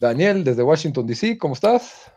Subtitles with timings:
[0.00, 2.12] Daniel, desde Washington, D.C., ¿cómo estás?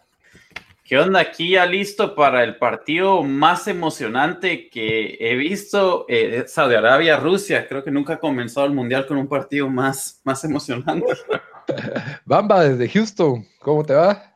[0.86, 1.20] ¿Qué onda?
[1.20, 7.68] Aquí ya listo para el partido más emocionante que he visto, eh, Saudi Arabia-Rusia.
[7.68, 11.12] Creo que nunca ha comenzado el Mundial con un partido más, más emocionante.
[12.26, 14.36] Bamba, desde Houston, ¿cómo te va?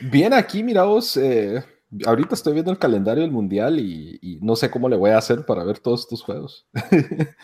[0.00, 1.64] Bien, aquí, mira vos, eh,
[2.04, 5.18] ahorita estoy viendo el calendario del Mundial y, y, no sé cómo le voy a
[5.18, 6.66] hacer para ver todos estos juegos.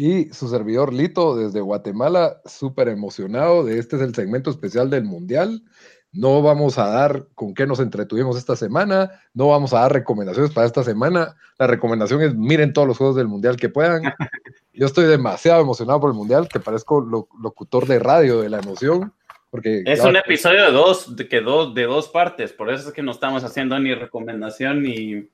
[0.00, 5.02] Y su servidor Lito desde Guatemala, súper emocionado de este es el segmento especial del
[5.02, 5.64] Mundial.
[6.12, 10.52] No vamos a dar con qué nos entretuvimos esta semana, no vamos a dar recomendaciones
[10.52, 11.34] para esta semana.
[11.58, 14.02] La recomendación es miren todos los juegos del Mundial que puedan.
[14.72, 19.12] Yo estoy demasiado emocionado por el Mundial, que parezco locutor de radio de la emoción.
[19.50, 22.94] Porque, es un episodio de dos, de, que dos, de dos partes, por eso es
[22.94, 25.28] que no estamos haciendo ni recomendación ni,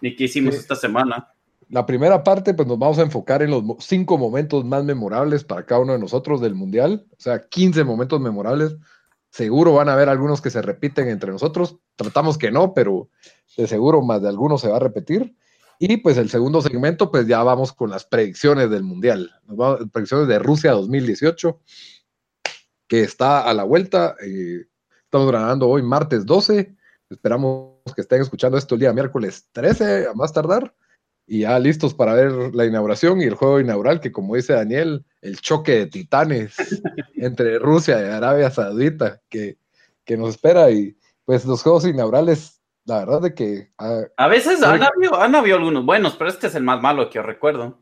[0.00, 0.60] ni qué hicimos sí.
[0.60, 1.32] esta semana
[1.70, 5.66] la primera parte, pues nos vamos a enfocar en los cinco momentos más memorables para
[5.66, 8.76] cada uno de nosotros del Mundial, o sea, 15 momentos memorables.
[9.30, 13.10] Seguro van a haber algunos que se repiten entre nosotros, tratamos que no, pero
[13.56, 15.36] de seguro más de algunos se va a repetir.
[15.78, 19.30] Y pues el segundo segmento, pues ya vamos con las predicciones del Mundial,
[19.92, 21.60] predicciones de Rusia 2018,
[22.88, 24.16] que está a la vuelta.
[24.24, 24.64] Eh,
[25.04, 26.74] estamos grabando hoy martes 12,
[27.10, 30.74] esperamos que estén escuchando esto el día miércoles 13, a más tardar
[31.28, 35.04] y ya listos para ver la inauguración y el juego inaugural, que como dice Daniel,
[35.20, 36.56] el choque de titanes
[37.16, 39.58] entre Rusia y Arabia Saudita que,
[40.06, 40.70] que, nos espera.
[40.70, 43.70] Y pues los juegos inaugurales, la verdad de que...
[43.78, 47.10] Uh, a veces han habido, han habido algunos buenos, pero este es el más malo
[47.10, 47.78] que yo recuerdo.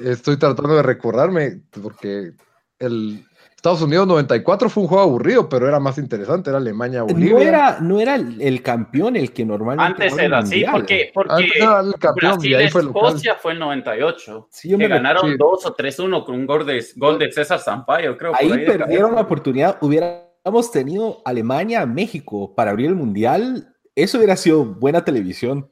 [0.00, 2.32] Estoy tratando de recordarme, porque
[2.80, 3.24] el,
[3.60, 7.34] Estados Unidos 94 fue un juego aburrido, pero era más interesante, era Alemania-Bolivia.
[7.34, 10.04] No era, no era el, el, campeón el que normalmente.
[10.04, 13.58] Antes era así, porque, porque era el campeón, Brasil, y ahí fue Escocia fue el
[13.58, 14.48] 98.
[14.50, 18.32] Sí, que ganaron 2 o 3-1 con un gol de, gol de César Sampaio, creo.
[18.34, 19.76] Ahí, ahí perdieron la oportunidad.
[19.82, 23.76] Hubiéramos tenido Alemania-México para abrir el Mundial.
[23.94, 25.70] Eso hubiera sido buena televisión.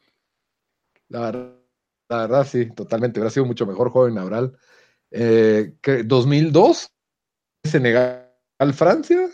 [1.08, 1.54] La verdad,
[2.10, 3.18] la verdad sí, totalmente.
[3.18, 4.52] Hubiera sido mucho mejor juego inaugural.
[5.10, 6.92] Eh, que 2002
[7.64, 8.24] Senegal,
[8.74, 9.28] Francia.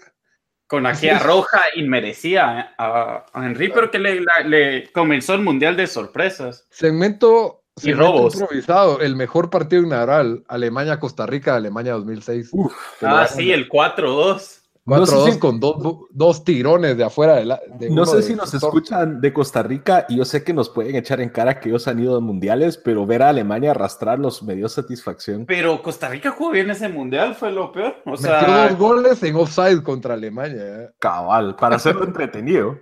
[0.66, 5.76] Con aquella roja inmerecía a, a Henry, pero que le, la, le, comenzó el mundial
[5.76, 6.66] de sorpresas.
[6.70, 8.34] Segmento, y segmento robos.
[8.40, 12.48] improvisado, el mejor partido inaugural, Alemania-Costa Rica, Alemania 2006.
[12.52, 14.63] Uf, ah, sí, el 4-2.
[14.87, 15.77] 4-2 No sé si- con dos,
[16.11, 17.61] dos tirones de afuera de la.
[17.78, 18.69] de No sé de si nos sector.
[18.69, 21.89] escuchan de Costa Rica y yo sé que nos pueden echar en cara que ellos
[21.89, 25.47] han ido a mundiales, pero ver a Alemania arrastrarlos me dio satisfacción.
[25.47, 27.97] Pero Costa Rica jugó bien ese mundial, fue lo peor.
[28.05, 30.62] O Metió sea, dos goles en offside contra Alemania.
[30.83, 30.91] ¿eh?
[30.99, 32.78] Cabal, para hacerlo entretenido.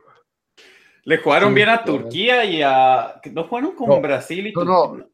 [1.04, 1.84] le jugaron Sí, bien a.
[1.84, 3.20] Turquía y a.
[3.32, 5.04] ¿No jugaron con No, Brasil y no, Turquía?
[5.04, 5.12] no.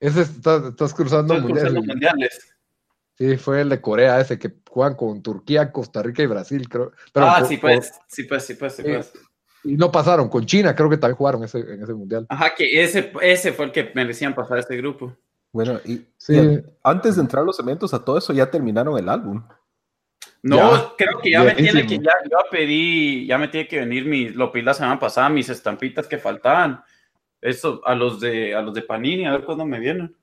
[0.00, 1.72] Ese está- estás cruzando Estoy mundiales.
[1.74, 2.49] cruzando mundiales.
[3.20, 6.92] Sí, fue el de Corea ese que juegan con Turquía, Costa Rica y Brasil, creo.
[7.12, 8.88] Pero ah, por- sí, por- pues, sí, pues, sí, pues, sí, Sí.
[8.94, 9.12] pues.
[9.62, 10.30] y no pasaron.
[10.30, 12.24] Con China creo que también jugaron ese, en ese mundial.
[12.30, 15.14] Ajá, que ese, ese fue el que merecían pasar a este grupo.
[15.52, 16.34] Bueno, y, Sí.
[16.34, 19.42] y antes de entrar a los eventos, a todo eso ya terminaron el álbum.
[20.42, 23.80] No, Ya, creo que ya me tiene que, ya, ya pedí, ya me tiene que
[23.80, 26.82] venir mi, lo pedí la semana pasada, mis estampitas que faltaban.
[27.42, 30.16] Eso, a los de, a los de Panini, a ver cuándo me vienen.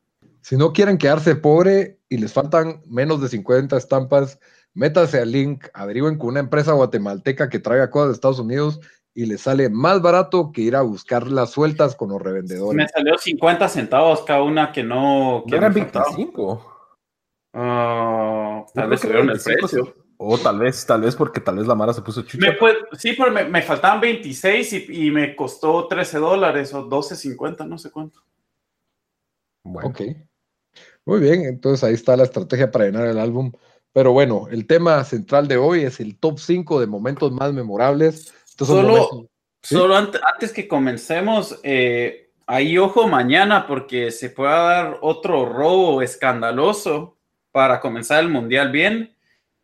[0.48, 4.40] Si no quieren quedarse pobre y les faltan menos de 50 estampas,
[4.74, 8.80] métase al link, averigüen con una empresa guatemalteca que traiga cosas de Estados Unidos
[9.14, 12.78] y les sale más barato que ir a buscar las sueltas con los revendedores.
[12.78, 15.44] Me salió 50 centavos cada una que no.
[15.46, 16.06] Que No eran me faltaba.
[16.16, 16.76] 25.
[17.52, 19.96] Ah, tal vez subieron el 25, precio.
[20.16, 22.52] O tal vez, tal vez porque tal vez la Mara se puso chucha.
[22.52, 26.88] Me fue- sí, pero me, me faltaban 26 y, y me costó 13 dólares o
[26.90, 28.22] 12.50, no sé cuánto.
[29.66, 30.02] Bueno, Ok.
[31.06, 33.52] Muy bien, entonces ahí está la estrategia para llenar el álbum.
[33.94, 38.34] Pero bueno, el tema central de hoy es el top 5 de momentos más memorables.
[38.48, 39.26] Estos Solo- momentos-
[39.64, 39.76] ¿Sí?
[39.76, 46.02] Solo ant- antes que comencemos, eh, ahí ojo mañana porque se puede dar otro robo
[46.02, 47.18] escandaloso
[47.52, 49.16] para comenzar el mundial bien.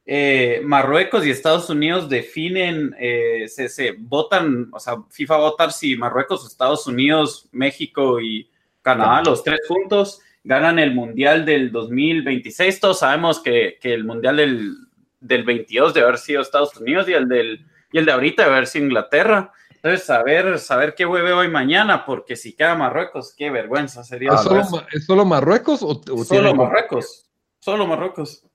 [0.05, 5.95] Eh, Marruecos y Estados Unidos definen, eh, se, se votan, o sea, FIFA votar si
[5.95, 8.49] Marruecos, Estados Unidos, México y
[8.81, 12.79] Canadá, los tres juntos, ganan el mundial del 2026.
[12.79, 14.75] Todos sabemos que, que el mundial del,
[15.19, 18.55] del 22 debe haber sido Estados Unidos y el del y el de ahorita debe
[18.55, 19.53] haber sido Inglaterra.
[19.75, 24.33] Entonces, saber, saber qué hueve hoy mañana, porque si queda Marruecos, qué vergüenza sería.
[24.33, 24.61] ¿Es, solo,
[24.91, 27.29] ¿es solo, Marruecos o, solo Marruecos?
[27.59, 28.45] Solo Marruecos.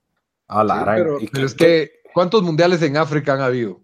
[0.47, 3.79] A la pero, es que, ¿cuántos mundiales en África han habido?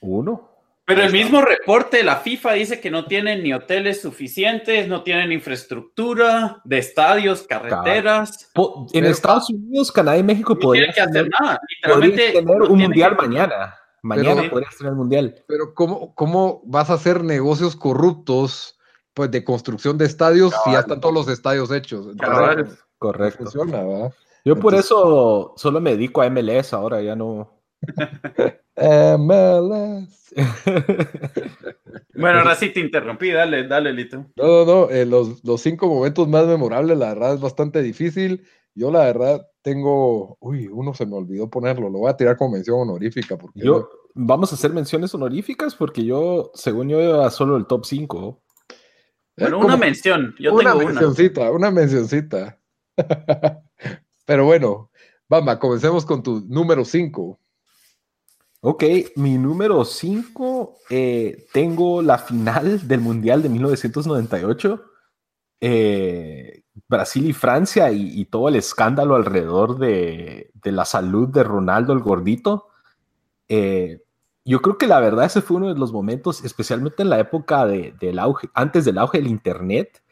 [0.00, 0.47] Uno.
[0.88, 5.02] Pero el mismo reporte de la FIFA dice que no tienen ni hoteles suficientes, no
[5.02, 8.50] tienen infraestructura de estadios, carreteras.
[8.94, 11.60] En Estados Unidos, Canadá y México podrían que hacer nada.
[11.68, 13.76] Literalmente tener un mundial mañana.
[14.00, 15.44] Mañana podrías tener el mundial.
[15.46, 18.78] Pero ¿cómo, ¿cómo vas a hacer negocios corruptos
[19.12, 22.06] pues, de construcción de estadios si ya están todos los estadios hechos?
[22.96, 23.44] Correcto.
[24.42, 27.57] Yo por eso solo me dedico a MLS ahora, ya no.
[28.76, 30.34] MLS.
[32.14, 34.26] bueno, ahora sí te interrumpí, dale, dale, Lito.
[34.36, 38.46] No, no, no, eh, los, los, cinco momentos más memorables, la verdad es bastante difícil.
[38.74, 40.36] Yo, la verdad, tengo.
[40.40, 43.36] Uy, uno se me olvidó ponerlo, lo voy a tirar como mención honorífica.
[43.36, 47.84] Porque yo, vamos a hacer menciones honoríficas porque yo, según yo, era solo el top
[47.84, 48.42] 5.
[49.36, 52.58] Bueno, una mención, yo una tengo mencioncita, una mencioncita.
[54.26, 54.90] Pero bueno,
[55.28, 57.38] vamos, comencemos con tu número 5.
[58.70, 58.84] Ok,
[59.16, 64.84] mi número 5, eh, tengo la final del Mundial de 1998.
[65.58, 72.00] Eh, Brasil y Francia y, todo el escándalo alrededor de, la salud de Ronaldo el
[72.00, 72.66] gordito.
[73.48, 74.02] Eh,
[74.44, 77.64] yo creo que la verdad ese fue uno de los momentos, especialmente en la época
[77.64, 80.02] del auge, antes del auge del Internet,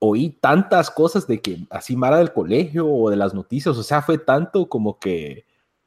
[0.00, 4.02] oí tantas cosas de que así Mara del colegio o de las noticias, o sea,
[4.02, 5.44] fue tanto como que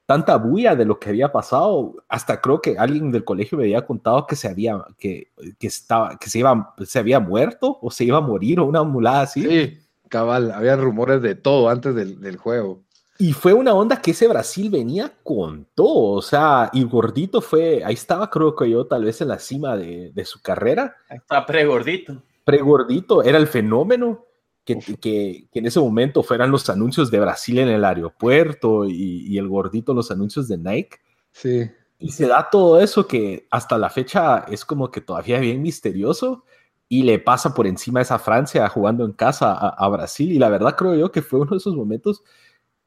[0.07, 3.85] tanta bulla de lo que había pasado, hasta creo que alguien del colegio me había
[3.85, 5.27] contado que se había, que,
[5.59, 8.83] que estaba, que se, iba, se había muerto o se iba a morir o una
[8.83, 9.43] mulada así.
[9.43, 9.77] Sí,
[10.07, 12.83] cabal, había rumores de todo antes del, del juego.
[13.19, 17.83] Y fue una onda que ese Brasil venía con todo, o sea, y gordito fue,
[17.83, 20.95] ahí estaba creo que yo tal vez en la cima de, de su carrera.
[21.09, 22.23] Está pre-gordito.
[22.45, 24.26] Pre-gordito, era el fenómeno
[24.67, 29.93] que, en ese momento fueran los anuncios de Brasil en el aeropuerto y, el gordito
[29.93, 30.97] los anuncios de Nike.
[31.31, 31.69] Sí.
[31.99, 36.43] Y se da todo eso que hasta la fecha es como que todavía bien misterioso
[36.89, 40.31] y le pasa por encima esa Francia jugando en casa a, Brasil.
[40.31, 42.23] Y la verdad creo yo que fue uno de esos momentos,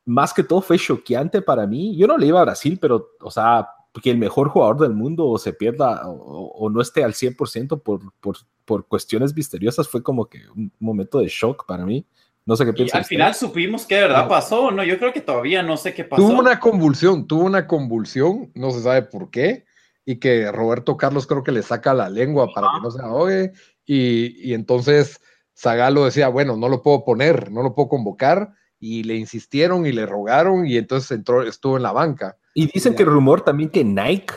[0.04, 1.96] más que todo fue choqueante para mí.
[1.96, 3.68] Yo no le iba a Brasil, pero, o sea,
[4.02, 8.37] que el mejor jugador del mundo se pierda o, no esté al 100% por, por,
[8.64, 12.06] por, cuestiones misteriosas fue como que un momento de shock para mí.
[12.46, 12.98] No sé qué piensas.
[13.00, 14.82] al final supimos qué de verdad pasó, ¿no?
[14.82, 16.22] Yo creo que todavía no sé qué pasó.
[16.22, 19.66] Tuvo una convulsión, tuvo una convulsión, no se sabe por qué,
[20.04, 23.52] y que Roberto Carlos creo que le saca la lengua para que no se ahogue,
[23.84, 25.20] y, y entonces
[25.56, 29.92] Zagalo decía, bueno, no lo puedo poner, no lo puedo convocar, y le insistieron y
[29.92, 33.70] le rogaron, y entonces entró, estuvo en la banca y dicen que el rumor también
[33.70, 34.34] que Nike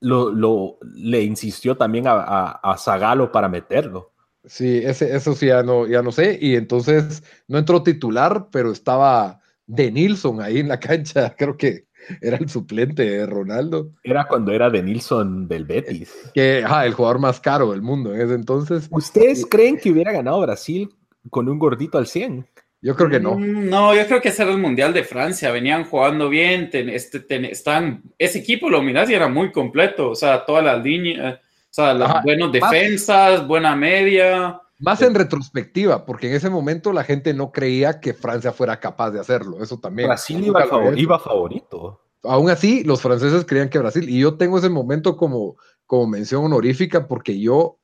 [0.00, 4.12] lo, lo le insistió también a, a, Zagalo para meterlo.
[4.44, 6.38] Sí, ese, eso sí ya no, ya no sé.
[6.40, 11.34] Y entonces no entró titular, pero estaba De Nilsson ahí en la cancha.
[11.38, 11.88] Creo que
[12.22, 13.90] era el suplente de Ronaldo.
[14.04, 16.30] Era cuando era De Nilsson del Betis.
[16.32, 18.86] Que, el jugador más caro del mundo en ese entonces.
[18.90, 20.94] ¿Ustedes creen que hubiera ganado Brasil
[21.28, 22.46] con un gordito al 100?
[22.80, 23.34] Yo creo que no.
[23.34, 25.50] Mm, no, yo creo que ese era el Mundial de Francia.
[25.50, 26.70] Venían jugando bien.
[26.72, 30.10] este, están, ese equipo, lo miras y era muy completo.
[30.10, 31.38] O sea, todas las líneas, o
[31.70, 34.60] sea, las buenas defensas, buena media.
[34.78, 39.10] Más en retrospectiva, porque en ese momento la gente no creía que Francia fuera capaz
[39.10, 39.60] de hacerlo.
[39.60, 40.08] Eso también.
[40.08, 40.64] Brasil iba,
[40.94, 42.00] iba favorito.
[42.22, 44.08] Aún así, los franceses creían que Brasil.
[44.08, 47.78] Y yo tengo ese momento como, como mención honorífica, porque yo,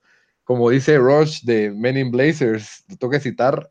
[0.44, 3.68] como dice Rush de Men in Blazers, tengo que citar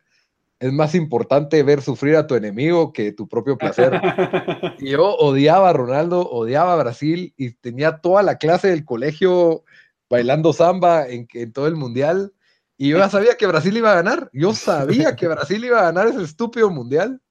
[0.64, 3.92] es más importante ver sufrir a tu enemigo que tu propio placer.
[4.80, 9.66] y yo odiaba a Ronaldo, odiaba a Brasil y tenía toda la clase del colegio
[10.10, 12.34] bailando samba en, en todo el mundial.
[12.78, 14.30] Y yo ya sabía que Brasil iba a ganar.
[14.32, 17.22] Yo sabía que Brasil iba a ganar ese estúpido mundial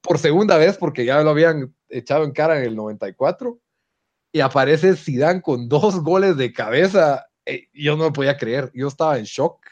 [0.00, 3.56] por segunda vez porque ya lo habían echado en cara en el 94.
[4.32, 7.24] Y aparece Zidane con dos goles de cabeza.
[7.46, 8.72] Eh, yo no me podía creer.
[8.74, 9.64] Yo estaba en shock,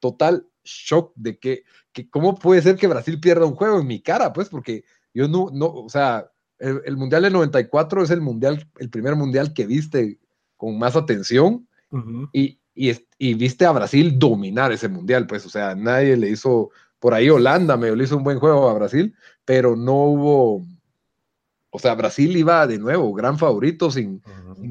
[0.00, 1.64] total shock de que
[2.04, 4.84] cómo puede ser que Brasil pierda un juego en mi cara, pues, porque
[5.14, 9.52] yo no, no, o sea, el, Mundial del 94 es el Mundial, el primer Mundial
[9.52, 10.18] que viste
[10.56, 11.66] con más atención
[12.32, 17.14] y, y, viste a Brasil dominar ese Mundial, pues, o sea, nadie le hizo, por
[17.14, 20.66] ahí Holanda me le hizo un buen juego a Brasil, pero no hubo,
[21.70, 24.22] o sea, Brasil iba de nuevo, gran favorito, sin,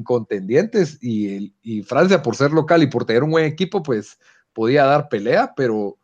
[0.04, 4.18] contendientes, y, y Francia por ser local y por tener un buen equipo, pues
[4.52, 5.98] podía dar pelea, pero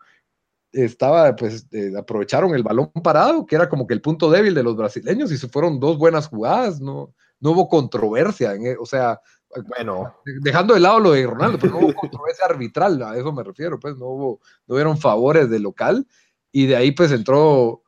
[0.72, 4.62] estaba, pues, eh, aprovecharon el balón parado, que era como que el punto débil de
[4.62, 8.86] los brasileños, y se fueron dos buenas jugadas, no, no hubo controversia, en, e, o
[8.86, 9.20] sea,
[9.68, 13.44] bueno, dejando de lado lo de Ronaldo, pero no hubo controversia arbitral, a eso me
[13.44, 16.06] refiero, pues no hubo, no hubieron favores de local,
[16.50, 17.82] y de ahí pues entró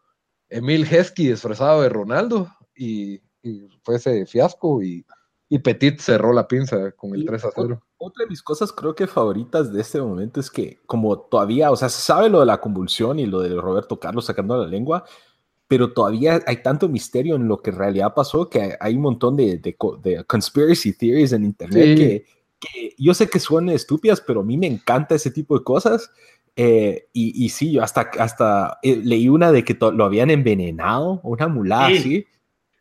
[0.50, 3.22] Emil Hesky disfrazado de Ronaldo, y,
[3.82, 5.04] fue ese fiasco, y,
[5.54, 7.82] y, Petit cerró la pinza con el 3 a 0.
[7.96, 11.76] Otra de mis cosas creo que favoritas de este momento es que como todavía, o
[11.76, 15.04] sea, se sabe lo de la convulsión y lo de Roberto Carlos sacando la lengua,
[15.66, 19.36] pero todavía hay tanto misterio en lo que en realidad pasó que hay un montón
[19.36, 22.26] de, de, conspiracy theories en internet que,
[22.60, 26.10] que, yo sé que suenan estúpidas, pero a mí me encanta ese tipo de cosas.
[26.56, 31.20] Eh, y, y, sí, yo hasta, hasta eh, leí una de que lo habían envenenado,
[31.24, 32.26] una mulada así.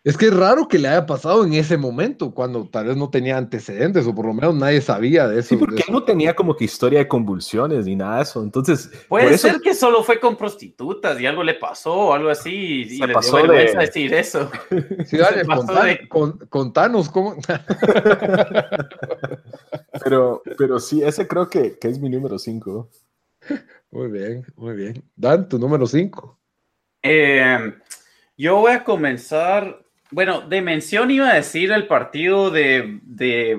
[0.05, 3.09] Es que es raro que le haya pasado en ese momento, cuando tal vez no
[3.09, 5.49] tenía antecedentes, o por lo menos nadie sabía de eso.
[5.49, 8.43] Sí, porque él no tenía como que historia de convulsiones ni nada de eso.
[8.43, 8.91] Entonces.
[9.07, 12.51] Puede ser que solo fue con prostitutas y algo le pasó o algo así.
[12.51, 14.51] Y le pasó dio vergüenza decir eso.
[15.05, 15.43] Sí, dale,
[16.49, 17.35] contanos cómo.
[20.03, 22.89] pero, pero sí, ese creo que, que es mi número 5.
[23.91, 25.03] Muy bien, muy bien.
[25.15, 26.39] Dan, tu número 5.
[27.03, 27.73] Eh,
[28.35, 29.82] yo voy a comenzar
[30.13, 32.99] bueno, de mención iba a decir el partido de,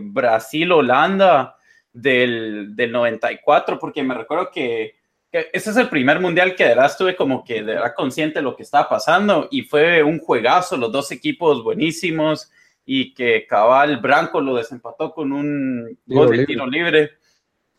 [0.01, 1.57] Brasil-Holanda
[1.93, 4.97] del, 94, porque me recuerdo que,
[5.33, 8.45] ese es el primer mundial que de verdad estuve como que de verdad consciente de
[8.45, 12.53] lo que estaba pasando y fue un juegazo, los dos equipos buenísimos
[12.87, 17.15] y que Cabal Branco lo desempató con un gol de tiro libre.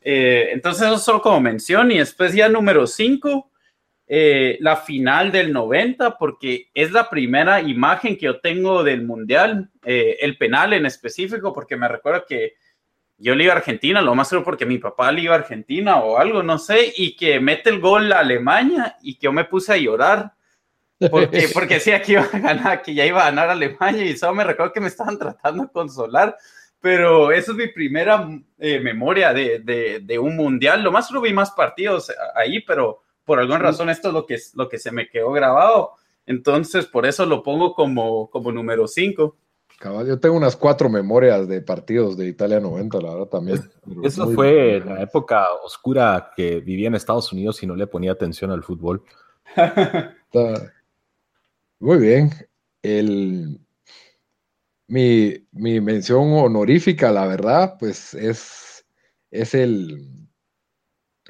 [0.01, 3.49] Eh, entonces eso solo como mención y después ya número 5
[4.07, 9.71] eh, la final del 90 porque es la primera imagen que yo tengo del Mundial,
[9.83, 12.53] eh, el penal en específico, porque me recuerdo que
[13.17, 15.97] yo le iba a Argentina, lo más seguro porque mi papá le iba a Argentina
[15.97, 19.45] o algo, no sé, y que mete el gol a Alemania y que yo me
[19.45, 20.33] puse a llorar.
[21.09, 24.35] Porque, porque decía que iba a ganar, que ya iba a ganar Alemania y solo
[24.35, 26.37] me recuerdo que me estaban tratando de consolar,
[26.79, 30.83] pero esa es mi primera eh, memoria de, de, de, un mundial.
[30.83, 34.37] Lo más seguro vi más partidos ahí, pero por alguna razón esto es lo que,
[34.53, 35.91] lo que se me quedó grabado.
[36.25, 39.35] Entonces, por eso lo pongo como, como número 5.
[40.07, 43.59] Yo tengo unas cuatro memorias de partidos de Italia 90, la verdad también.
[44.03, 48.51] eso fue la época oscura que vivía en Estados Unidos y no le ponía atención
[48.51, 49.03] al fútbol.
[51.79, 52.31] Muy bien.
[52.81, 53.59] El,
[54.87, 58.85] mi, mi, mención honorífica, la verdad, pues es,
[59.29, 60.24] es el,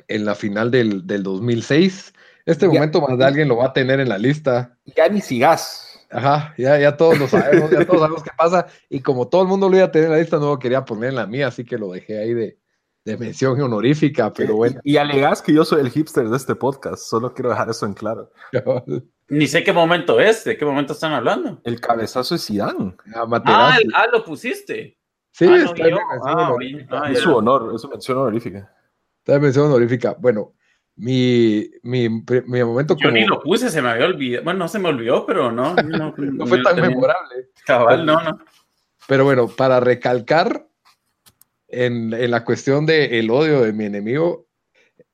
[0.08, 2.14] en la final del, del 2006.
[2.46, 4.78] Este momento más de alguien lo va a tener en la lista.
[4.96, 5.86] Ya ni sigas.
[6.12, 8.68] Ajá, ya, ya todos lo sabemos, ya todos sabemos qué pasa.
[8.90, 10.86] Y como todo el mundo lo iba a tener en la lista, no lo quería
[10.86, 12.60] poner en la mía, así que lo dejé ahí de,
[13.06, 14.80] de mención honorífica, pero bueno.
[14.84, 17.94] Y, alegas que yo soy el hipster de este podcast, solo quiero dejar eso en
[17.94, 18.32] claro.
[19.28, 21.60] Ni sé qué momento es, de qué momento están hablando.
[21.64, 22.96] El cabezazo de Zidane.
[23.16, 25.00] Ah, ah, ah, lo pusiste.
[25.32, 25.84] Sí, ah, está
[26.92, 28.72] ah, es su honor, es su mención honorífica.
[29.26, 30.16] Está mención honorífica.
[30.20, 30.54] Bueno,
[30.98, 34.44] mi, mi, mi momento Yo ni lo puse, se me había olvidado.
[34.44, 35.74] Bueno, no se me olvidó, pero no.
[35.74, 36.14] No,
[36.46, 37.50] fue tan memorable.
[37.66, 38.40] Cabal, no, no.
[39.08, 40.68] Pero bueno, para recalcar
[41.68, 44.46] en, en la cuestión del odio de mi enemigo,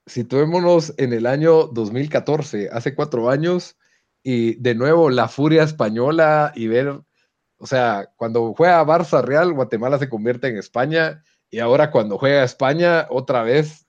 [0.05, 3.77] situémonos en el año 2014, hace cuatro años,
[4.23, 6.99] y de nuevo la furia española y ver,
[7.55, 12.43] o sea, cuando juega Barça Real, Guatemala se convierte en España, y ahora cuando juega
[12.43, 13.87] España, otra vez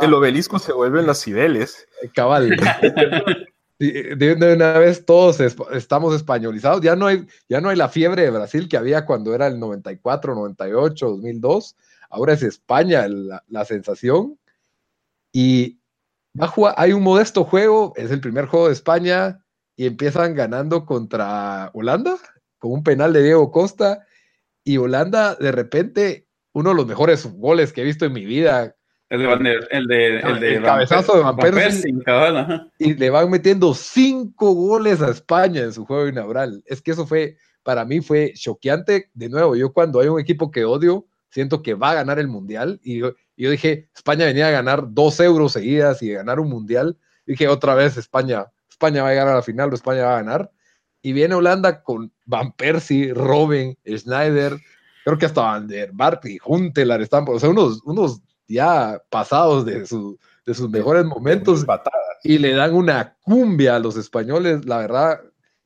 [0.00, 1.86] el obelisco se vuelve en las Cibeles.
[2.02, 2.56] Eh, cabal.
[3.78, 6.80] de, una vez todos estamos españolizados.
[6.80, 9.58] Ya no, hay, ya no hay la fiebre de Brasil que había cuando era el
[9.58, 11.76] 94, 98, 2002.
[12.10, 14.38] Ahora es España la, sensación.
[15.32, 15.80] Y
[16.76, 19.44] hay un modesto juego, es el primer juego de España
[19.76, 22.16] y empiezan ganando contra Holanda
[22.58, 24.06] con un penal de Diego Costa.
[24.62, 28.76] Y Holanda, de repente, uno de los mejores goles que he visto en mi vida
[29.10, 31.94] el de, el de, el de cabezazo de Van Persie.
[32.78, 36.62] Y le van metiendo cinco goles a España en su juego inaugural.
[36.66, 39.10] Es que eso fue, para mí fue choqueante.
[39.14, 42.28] De nuevo, yo cuando hay un equipo que odio, siento que va a ganar el
[42.28, 42.80] mundial.
[42.82, 46.96] Y yo, dije, España venía a ganar dos euros seguidas y ganar un mundial.
[47.26, 50.22] Dije, otra vez España, España va a llegar a la final o España va a
[50.22, 50.50] ganar.
[51.02, 54.58] Y viene Holanda con Van Persie, Robin, Schneider,
[55.04, 59.64] creo que hasta Van der Bart y Juntelar están, o sea, unos, unos ya pasados
[59.64, 61.64] de, su, de sus mejores momentos
[62.22, 65.20] y le dan una cumbia a los españoles, la verdad,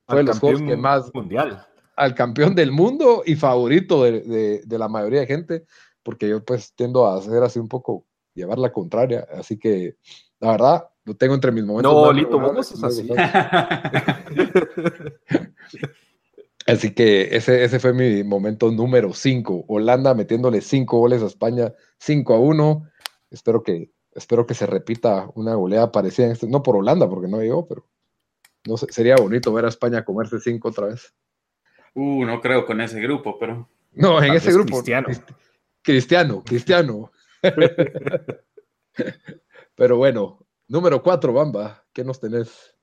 [0.06, 1.64] fue los juegos que más mundial
[1.98, 5.64] al campeón del mundo y favorito de, de, la mayoría de gente,
[6.02, 8.04] porque yo pues tiendo a hacer así un poco,
[8.34, 9.96] llevar la contraria, así que
[10.38, 11.92] la verdad, lo tengo entre mis momentos.
[11.92, 13.08] No, Lito, vos no así.
[16.68, 19.64] Así que ese, ese fue mi momento número 5.
[19.68, 22.90] Holanda metiéndole 5 goles a España, 5 a 1.
[23.30, 27.26] Espero que, espero que se repita una goleada parecida en este, no por Holanda, porque
[27.26, 27.88] no llegó, pero
[28.66, 31.14] no sé, sería bonito ver a España comerse 5 otra vez.
[31.94, 33.66] Uh, no creo con ese grupo, pero.
[33.92, 34.72] No, en ese grupo.
[34.72, 35.08] Cristiano.
[35.82, 37.12] Cristiano, Cristiano.
[39.74, 42.77] pero bueno, número 4, Bamba, ¿qué nos tenés?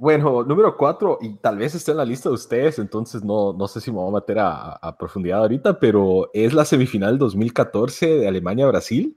[0.00, 3.68] Bueno, número cuatro, y tal vez esté en la lista de ustedes, entonces no, no
[3.68, 8.06] sé si me voy a meter a, a profundidad ahorita, pero es la semifinal 2014
[8.06, 9.14] de Alemania-Brasil.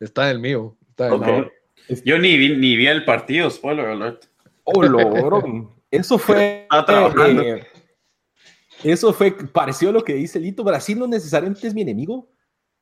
[0.00, 0.76] Está en el mío.
[0.90, 1.26] Está en el Ok.
[1.28, 1.50] mío.
[2.04, 4.24] Yo ni vi, ni vi el partido, spoiler alert.
[4.64, 5.70] Oh, logrón.
[5.88, 6.66] Eso fue.
[6.68, 7.64] Eh,
[8.82, 10.64] eso fue parecido a lo que dice Lito.
[10.64, 12.28] Brasil no necesariamente es mi enemigo,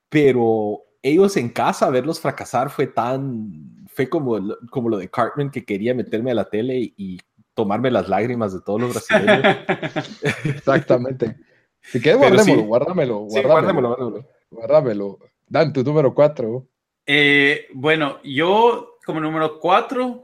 [0.09, 3.85] pero ellos en casa, verlos fracasar fue tan.
[3.95, 7.19] Fue como, lo- como lo de Cartman que quería meterme a la tele y
[7.53, 9.57] tomarme las lágrimas de todos los brasileños.
[10.43, 11.35] Exactamente.
[11.81, 12.65] Si quieres, guárdamelo, sí.
[12.65, 14.29] guárdamelo, Sí, guárdamelo, guárdamelo, guárdamelo.
[14.49, 15.19] guárdamelo.
[15.47, 16.67] Dan, tu número 4.
[17.05, 20.23] Eh, bueno, yo como número 4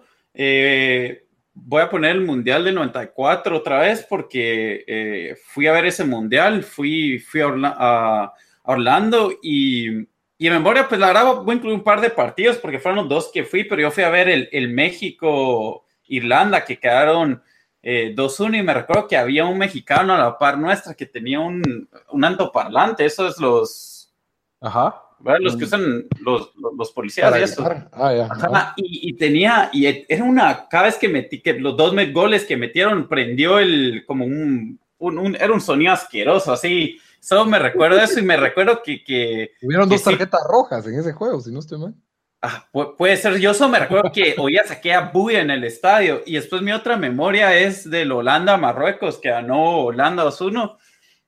[1.53, 6.05] voy a poner el Mundial del 94 otra vez porque eh, fui a ver ese
[6.05, 8.33] Mundial, fui, fui a, Orla- a-
[8.63, 9.89] Orlando y,
[10.37, 12.99] y en memoria, pues la verdad voy a incluir un par de partidos porque fueron
[12.99, 14.69] los dos que fui, pero yo fui a ver el, el
[16.09, 17.41] México-Irlanda que quedaron
[17.81, 21.39] eh, 2-1 y me recuerdo que había un mexicano a la par nuestra que tenía
[21.39, 24.13] un, un altoparlante, eso es los...
[24.61, 25.03] Ajá.
[25.21, 25.39] ¿verdad?
[25.41, 25.59] Los Mm.
[25.59, 27.65] que usan los, los, los policías y eso.
[27.91, 28.27] Ah.
[28.29, 32.45] Ajá, y, y tenía, y era una, cada vez que metí, que los dos goles
[32.45, 37.59] que metieron, prendió el, como un, un, un- era un sonido asqueroso, así, solo me
[37.59, 40.09] recuerdo eso y me recuerdo que, que Hubieron que dos sí.
[40.09, 41.93] tarjetas rojas en ese juego, si no estoy mal.
[42.41, 45.63] Ah, pu- puede ser, yo solo me recuerdo que oía saqué a bulla en el
[45.63, 50.77] estadio, y después mi otra memoria es del Holanda-Marruecos, que ganó Holanda 2-1,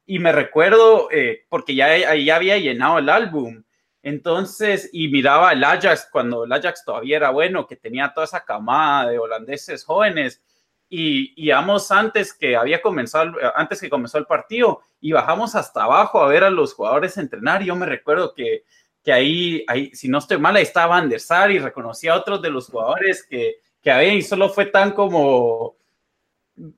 [0.05, 3.63] y me recuerdo, eh, porque ya, ya había llenado el álbum,
[4.03, 8.43] entonces, y miraba el Ajax cuando el Ajax todavía era bueno, que tenía toda esa
[8.43, 10.41] camada de holandeses jóvenes.
[10.89, 15.83] Y, y vamos antes que había comenzado, antes que comenzó el partido, y bajamos hasta
[15.83, 17.61] abajo a ver a los jugadores entrenar.
[17.63, 18.63] Yo me recuerdo que,
[19.03, 22.17] que ahí, ahí, si no estoy mal, ahí estaba Van der Sar y reconocía a
[22.17, 25.75] otros de los jugadores que, que había, y solo fue tan como,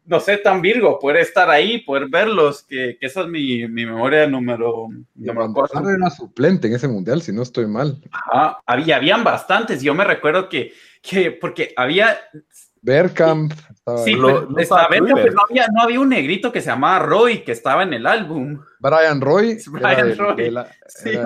[0.06, 3.86] no sé, tan Virgo, poder estar ahí, poder verlos, que, que esa es mi, mi
[3.86, 5.90] memoria número, número cuatro.
[5.90, 8.02] Era suplente en ese mundial, si no estoy mal.
[8.12, 9.82] Ajá, había, habían bastantes.
[9.82, 12.18] Yo me recuerdo que, que porque había,
[12.82, 13.54] Bergkamp.
[14.04, 14.14] Sí.
[14.16, 15.22] Lo- estaba Kluivert.
[15.22, 18.06] pero no había, no había un negrito que se llamaba Roy que estaba en el
[18.08, 18.60] álbum.
[18.80, 19.58] Brian Roy.
[19.72, 20.36] Brian Roy.
[20.38, 21.24] de la- Sí, era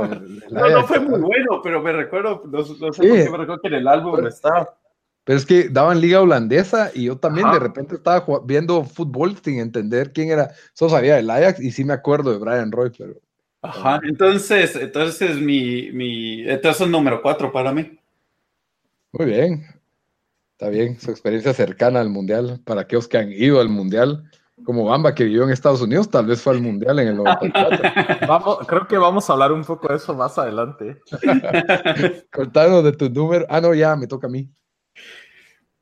[0.49, 3.67] no, fue muy bueno, pero me recuerdo, no, no sé por qué me recuerdo que
[3.67, 4.77] en el álbum Pero- estaba.
[5.23, 7.55] Pero es que daban liga holandesa y yo también Ajá.
[7.55, 10.51] de repente estaba viendo fútbol sin entender quién era.
[10.73, 13.15] Solo sabía del Ajax y sí me acuerdo de Brian Roy, pero
[13.61, 17.99] Ajá, entonces, entonces mi, mi, entonces es número cuatro para mí.
[19.11, 19.65] muy bien.
[20.59, 22.59] Está bien, su experiencia cercana al mundial.
[22.65, 24.23] Para aquellos que han ido al mundial,
[24.63, 27.79] como Bamba que vivió en Estados Unidos, tal vez fue al mundial en el 94.
[28.27, 30.99] Vamos, creo que vamos a hablar un poco de eso más adelante.
[32.33, 33.45] Contanos de tu número.
[33.49, 34.49] Ah, no, ya me toca a mí.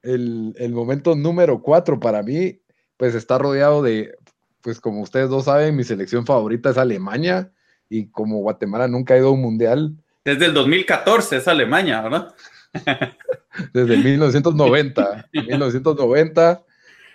[0.01, 2.59] El, el momento número cuatro para mí,
[2.97, 4.13] pues está rodeado de,
[4.59, 7.49] pues como ustedes dos saben, mi selección favorita es Alemania
[7.87, 12.35] y como Guatemala nunca ha ido a un mundial Desde el 2014 es Alemania, ¿verdad?
[13.73, 15.29] Desde 1990.
[15.33, 16.63] 1990,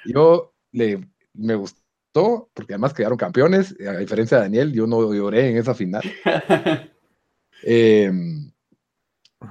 [0.07, 1.81] yo le, me gustó
[2.12, 6.03] porque además quedaron campeones, a diferencia de Daniel, yo no lloré en esa final.
[7.62, 8.11] Eh,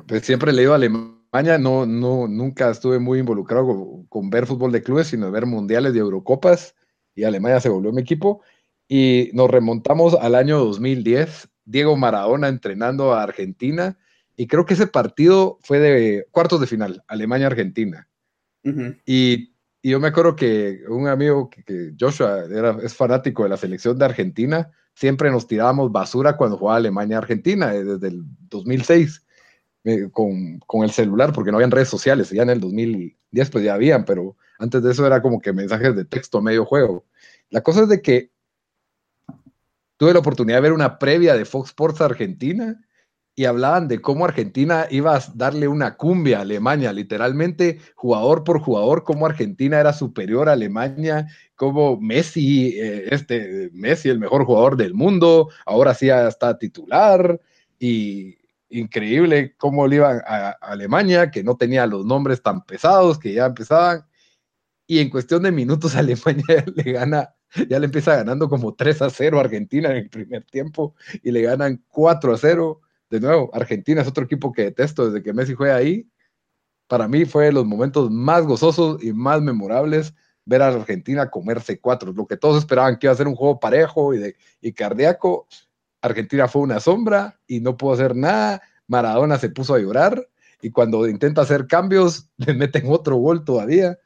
[0.08, 4.48] pues siempre he leído a Alemania, no, no, nunca estuve muy involucrado con, con ver
[4.48, 6.76] fútbol de clubes, sino ver mundiales y Eurocopas,
[7.14, 8.42] y Alemania se volvió mi equipo.
[8.88, 14.00] Y nos remontamos al año 2010, Diego Maradona entrenando a Argentina,
[14.40, 18.08] y creo que ese partido fue de cuartos de final, Alemania-Argentina.
[18.64, 18.96] Ujú.
[19.06, 23.50] Y, y yo me acuerdo que un amigo, que, que Joshua, era, es fanático de
[23.50, 29.26] la selección de Argentina, siempre nos tirábamos basura cuando jugaba Alemania-Argentina, eh, desde el 2006,
[29.84, 33.66] eh, con, con el celular, porque no habían redes sociales, ya en el 2010 pues
[33.66, 37.06] ya habían, pero antes de eso era como que mensajes de texto medio juego.
[37.50, 38.32] La cosa es de que
[39.98, 42.80] tuve la oportunidad de ver una previa de Fox Sports Argentina
[43.40, 48.60] y hablaban de cómo Argentina iba a darle una cumbia a Alemania, literalmente jugador por
[48.60, 51.26] jugador, cómo Argentina era superior a Alemania,
[51.56, 57.40] cómo Messi, eh, este Messi el mejor jugador del mundo, ahora sí está titular
[57.80, 58.36] y
[58.68, 63.32] increíble cómo le iban a, a Alemania, que no tenía los nombres tan pesados, que
[63.32, 64.06] ya empezaban
[64.86, 67.34] y en cuestión de minutos Alemania le gana
[67.70, 71.32] ya le empieza ganando como 3 a 0 a Argentina en el primer tiempo y
[71.32, 72.82] le ganan 4 a 0.
[73.10, 76.08] De nuevo, Argentina es otro equipo que detesto desde que Messi juega ahí.
[76.88, 80.14] Para mí fue de los momentos más gozosos y más memorables
[80.46, 82.12] ver a Argentina comerse cuatro.
[82.12, 85.48] Lo que todos esperaban que iba a ser un juego parejo y, y cardíaco.
[86.02, 88.62] Argentina fue una sombra y no pudo hacer nada.
[88.88, 90.28] Maradona se puso a llorar
[90.62, 93.98] y cuando intenta hacer cambios le meten otro gol todavía.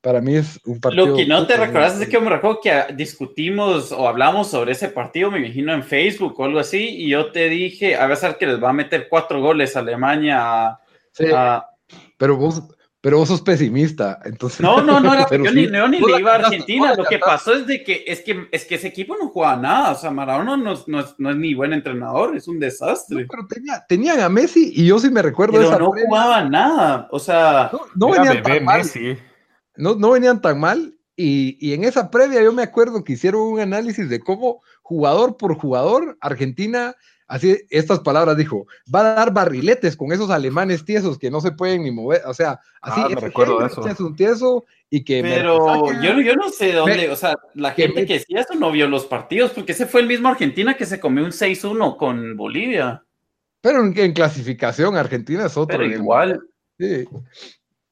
[0.00, 1.06] Para mí es un partido.
[1.06, 4.88] Lo que no te recuerdas es que me recuerdo que discutimos o hablamos sobre ese
[4.88, 8.46] partido, me imagino en Facebook o algo así, y yo te dije, a ver, que
[8.46, 10.78] les va a meter cuatro goles a Alemania.
[11.12, 11.26] Sí,
[12.16, 12.62] pero vos,
[13.02, 14.60] pero vos sos pesimista, entonces.
[14.60, 16.94] No, no, no, yo, ni, ni le iba a Argentina.
[16.94, 19.92] Lo que pasó es de que es que es que ese equipo no juega nada.
[19.92, 23.26] O sea, Maradona no, no, es, no es ni buen entrenador, es un desastre.
[23.30, 27.08] pero tenía, tenían a Messi y yo sí me recuerdo pero no jugaba nada.
[27.10, 28.82] O sea, no, venían tan mal.
[29.76, 30.96] No, no venían tan mal.
[31.16, 35.36] Y, y en esa previa yo me acuerdo que hicieron un análisis de cómo jugador
[35.36, 36.96] por jugador Argentina
[37.30, 41.52] Así, estas palabras dijo, va a dar barriletes con esos alemanes tiesos que no se
[41.52, 43.86] pueden ni mover, o sea, así ah, me recuerdo eso.
[43.86, 45.22] es un tieso y que...
[45.22, 48.88] Pero yo, yo no sé dónde, o sea, la gente que, decía eso no vio
[48.88, 53.04] los partidos, porque ese fue el mismo Argentina que se comió un 6-1 con Bolivia.
[53.60, 55.78] Pero en, clasificación Argentina es otro.
[55.78, 56.40] Pero igual.
[56.80, 57.04] Sí,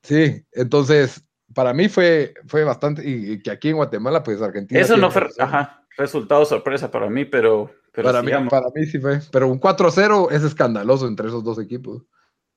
[0.02, 1.24] sí, entonces,
[1.58, 4.80] para mí fue, fue bastante, y, que aquí en Guatemala, pues Argentina...
[4.80, 7.68] Eso no fue, ajá, resultado sorpresa para mí, pero
[8.00, 9.18] para, mí, para mí sí fue.
[9.32, 12.04] Pero un 4-0 es escandaloso entre esos dos equipos.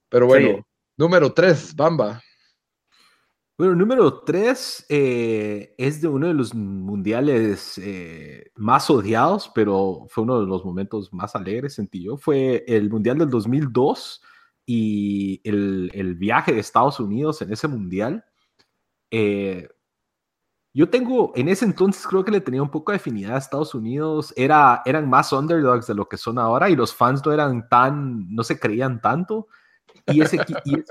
[0.07, 2.21] Pero bueno, número 3, Bamba.
[3.57, 10.25] Bueno, número 3 eh, es de uno de los mundiales eh, más odiados, pero fue
[10.25, 12.17] uno de los momentos más alegres, sentí yo.
[12.17, 14.21] Fue el mundial del 2002
[14.67, 18.25] y el, el viaje de Estados Unidos en ese mundial.
[19.11, 19.67] Eh,
[20.73, 23.75] yo tengo, en ese entonces creo que le tenía un poco de afinidad a Estados
[23.75, 24.33] Unidos.
[24.37, 28.33] Era, eran más underdogs de lo que son ahora y los fans no eran tan,
[28.33, 29.47] no se creían tanto.
[30.07, 30.81] Y ese, equipo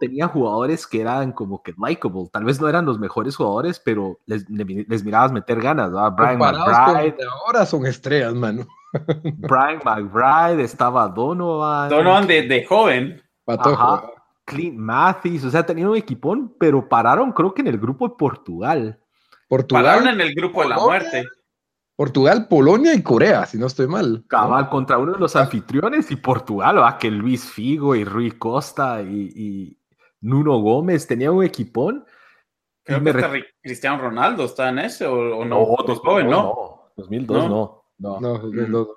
[0.00, 2.28] tenía jugadores que eran como que likable.
[2.32, 5.92] Tal vez no eran los mejores jugadores, pero les, les mirabas meter ganas.
[5.92, 6.10] ¿no?
[6.12, 7.16] Brian McBride.
[7.44, 8.66] Ahora son estrellas, mano.
[9.36, 11.88] Brian McBride, estaba Donovan.
[11.88, 13.22] Donovan de, de joven.
[14.48, 18.14] Clint Mathis, o sea, tenían un equipón, pero pararon creo que en el grupo de
[18.16, 18.98] Portugal.
[19.46, 20.08] Portugal.
[20.08, 21.26] en el grupo de la muerte.
[21.94, 24.24] Portugal, Polonia y Corea, si no estoy mal.
[24.26, 26.96] Cabal contra uno de los anfitriones y Portugal, ¿verdad?
[26.96, 29.76] que Luis Figo y Rui Costa y,
[30.20, 32.06] Nuno Gómez tenían un equipón.
[32.84, 35.58] Creo que Cristiano Ronaldo está en ese o, no.
[35.60, 36.90] No, 2002, no.
[36.96, 37.84] 2002 no.
[37.98, 38.88] No, 2002.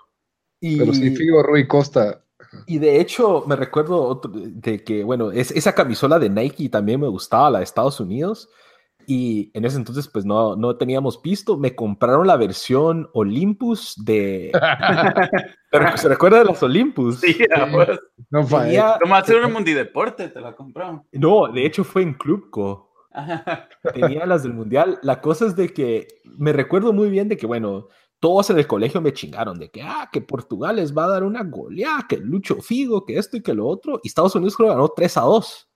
[0.62, 2.24] Y, Pero sí, Figo, Rui Costa.
[2.66, 7.50] Y de hecho, me recuerdo de que, bueno, esa camisola de Nike también me gustaba,
[7.50, 8.50] la de Estados Unidos.
[9.08, 11.58] Y en ese entonces, pues no, no teníamos pisto.
[11.58, 14.52] Me compraron la versión Olympus de.
[15.72, 17.20] Pero se recuerda de las Olympus.
[17.20, 17.38] Sí,
[17.72, 18.00] pues.
[18.30, 18.48] No.
[18.48, 21.04] Como hacer un mundideporte, te la compraron.
[21.12, 22.92] No, de hecho fue en Clubco.
[23.94, 25.00] Tenía las del mundial.
[25.02, 27.88] La cosa es de que me recuerdo muy bien de que, bueno,
[28.22, 31.24] todos en el colegio me chingaron de que, ah, que Portugal les va a dar
[31.24, 34.00] una goleada, que Lucho Figo, que esto y que lo otro.
[34.04, 35.68] Y Estados Unidos creo ganó 3 a 2.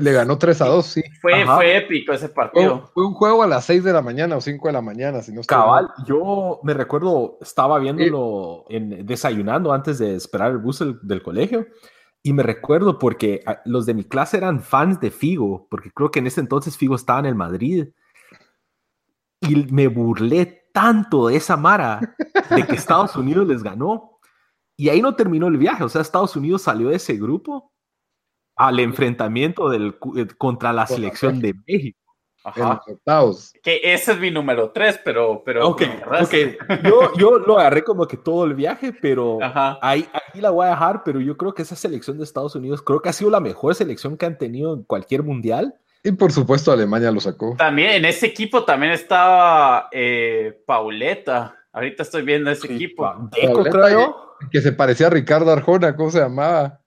[0.00, 1.02] Le ganó 3 a 2, sí.
[1.20, 2.90] Fue, fue épico ese partido.
[2.94, 5.32] Fue, un juego a las 6 de la mañana o 5 de la mañana, si
[5.32, 11.22] no Cabal, yo me recuerdo, estaba viéndolo en, desayunando antes de esperar el bus del,
[11.22, 11.66] colegio.
[12.22, 16.10] Y me recuerdo porque ah, los de mi clase eran fans de Figo, porque creo
[16.10, 17.88] que en ese entonces Figo estaba en el Madrid.
[19.42, 22.14] Y me burlé tanto de esa mara
[22.54, 24.20] de que Estados Unidos les ganó.
[24.76, 27.72] Y ahí no terminó el viaje, o sea, Estados Unidos salió de ese grupo
[28.54, 31.98] al enfrentamiento del, eh, contra la selección de México.
[32.44, 32.82] Ajá.
[33.62, 35.42] Que ese es mi número 3, pero...
[35.42, 35.82] pero ok,
[36.22, 36.58] okay.
[36.84, 39.38] Yo, yo, lo agarré como que todo el viaje, pero
[39.80, 42.82] ahí, aquí la voy a dejar, pero yo creo que esa selección de Estados Unidos
[42.82, 45.74] creo que ha sido la mejor selección que han tenido en cualquier mundial.
[46.02, 47.56] Y por supuesto Alemania lo sacó.
[47.56, 51.56] También en ese equipo también estaba eh, Pauleta.
[51.72, 53.28] Ahorita estoy viendo ese equipo.
[53.30, 56.80] creo Que se parecía a Ricardo Arjona, ¿cómo se llamaba?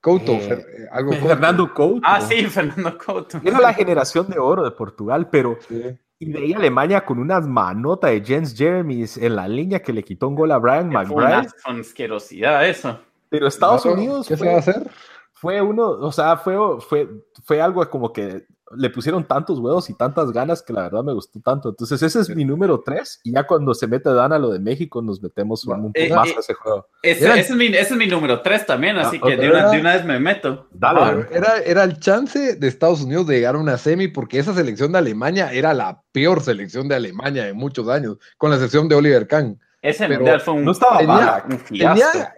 [0.00, 2.02] Couto, eh, algo Fernando Couto.
[2.04, 3.40] Ah, sí, Fernando Couto.
[3.42, 5.58] Era la generación de oro de Portugal, pero
[6.18, 10.28] y veía Alemania con unas manotas de Jens Jeremys en la línea que le quitó
[10.28, 11.48] un gol a Brian McBride.
[11.64, 13.00] Con asquerosidad eso.
[13.28, 14.28] Pero Estados Unidos.
[14.28, 14.90] ¿Qué se va a hacer?
[15.44, 17.08] Fue uno, o sea, fue, fue,
[17.44, 18.44] fue algo como que
[18.76, 21.68] le pusieron tantos huevos y tantas ganas que la verdad me gustó tanto.
[21.68, 23.20] Entonces, ese es mi número 3.
[23.22, 26.20] Y ya cuando se mete Dan a lo de México, nos metemos un, Eh, poco
[26.20, 26.88] más eh, a ese juego.
[27.02, 29.70] Ese, ese es mi, ese es mi número 3 también, así Ah, que de una,
[29.70, 30.66] de una vez me meto.
[30.72, 34.54] Dale, era, era el chance de Estados Unidos de llegar a una semi porque esa
[34.54, 38.88] selección de Alemania era la peor selección de Alemania en muchos años, con la excepción
[38.88, 39.60] de Oliver Kahn.
[39.82, 41.58] Ese Pero mundial fue un, No estaba Tenía- un.
[41.58, 42.34] Tenía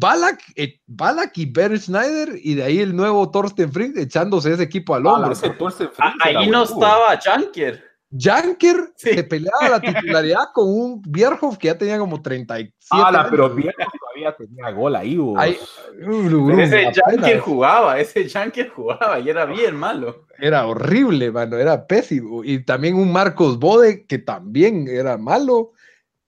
[0.00, 4.62] Balak, eh, Balak y Bernd Schneider y de ahí el nuevo Thorsten Frick echándose ese
[4.62, 5.32] equipo al hombro.
[5.98, 7.84] Ah, ahí no estaba Janker.
[8.18, 9.10] Janker Sí.
[9.14, 13.30] se peleaba la titularidad con un Bierhoff que ya tenía como 37 Ah, la, años.
[13.30, 15.16] pero bien todavía tenía gol ahí.
[15.16, 15.38] vos.
[16.04, 16.90] Uh, ese.
[16.92, 20.24] Janker jugaba, ese Janker jugaba y era bien malo.
[20.40, 22.42] Era horrible, mano, era pésimo.
[22.42, 25.72] Y también un Marcos Bode que también era malo.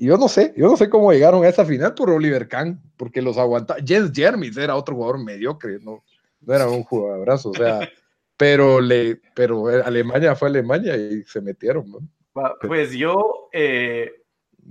[0.03, 2.83] Y yo no sé, yo no sé cómo llegaron a esa final por Oliver Kahn,
[2.97, 3.79] porque los aguantaba.
[3.87, 6.03] Jens Jermis era otro jugador mediocre, no,
[6.41, 7.79] no era un jugadorazo, o sea,
[8.37, 12.01] pero le, pero Alemania fue Alemania y se metieron, ¿no?
[12.67, 14.11] Pues yo, eh,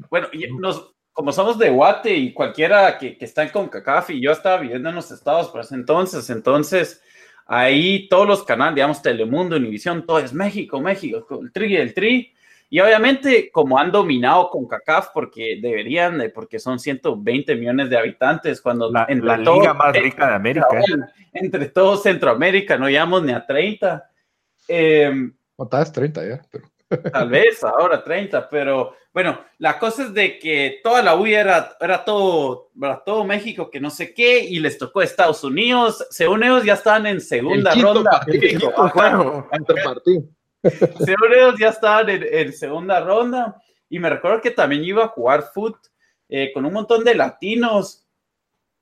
[0.10, 0.28] bueno,
[0.60, 4.58] nos, como somos de Guate y cualquiera que, que está en CONCACAF y yo estaba
[4.58, 7.02] viviendo en los estados por ese entonces, entonces
[7.46, 12.34] ahí todos los canales, digamos Telemundo, Univisión, todo es México, México, el tri, el tri.
[12.74, 18.62] Y obviamente como han dominado CONCACAF porque deberían, de- porque son 120 millones de habitantes,
[18.62, 20.68] cuando la, entre la todo- liga más rica de América.
[21.34, 24.10] entre todo Centroamérica no llegamos ni a 30.
[24.70, 26.66] Em, No, estabas 30 ya, pero
[27.14, 31.76] Tal vez ahora 30, pero bueno, la cosa es de que toda la UI era,
[31.80, 36.06] era todo, era todo México, que no sé qué, y les tocó Estados Unidos.
[36.10, 38.12] Según ellos ya estaban en segunda El quinto ronda.
[38.12, 38.94] partido, ajá.
[39.84, 40.24] partido.
[40.64, 43.62] Según ya estaban en, segunda ronda.
[43.90, 45.78] Y me recuerdo que también iba a jugar foot
[46.30, 48.06] eh, con un montón de latinos.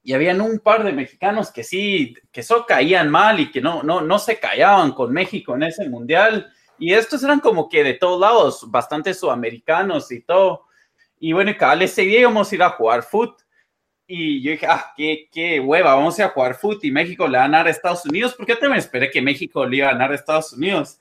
[0.01, 3.83] Y habían un par de mexicanos que sí, que eso caían mal y que no,
[3.83, 6.51] no, no se callaban con México en ese mundial.
[6.77, 10.65] Y estos eran como que de todos lados, bastante sudamericanos y todo.
[11.19, 13.41] Y bueno, cada vez ese día íbamos a ir a jugar foot.
[14.07, 17.27] Y yo dije, ah, qué, qué hueva, vamos a ir a jugar foot y México
[17.27, 18.33] le va a ganar a Estados Unidos.
[18.35, 20.99] Porque yo también esperé que México le iba a ganar a Estados Unidos.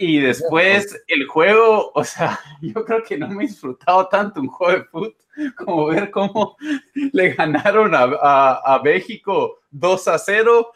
[0.00, 4.48] Y después el juego, o sea, yo creo que no me he disfrutado tanto un
[4.48, 5.16] juego de fútbol
[5.56, 6.56] como ver cómo
[7.12, 10.72] le ganaron a, a- a México 2 a 0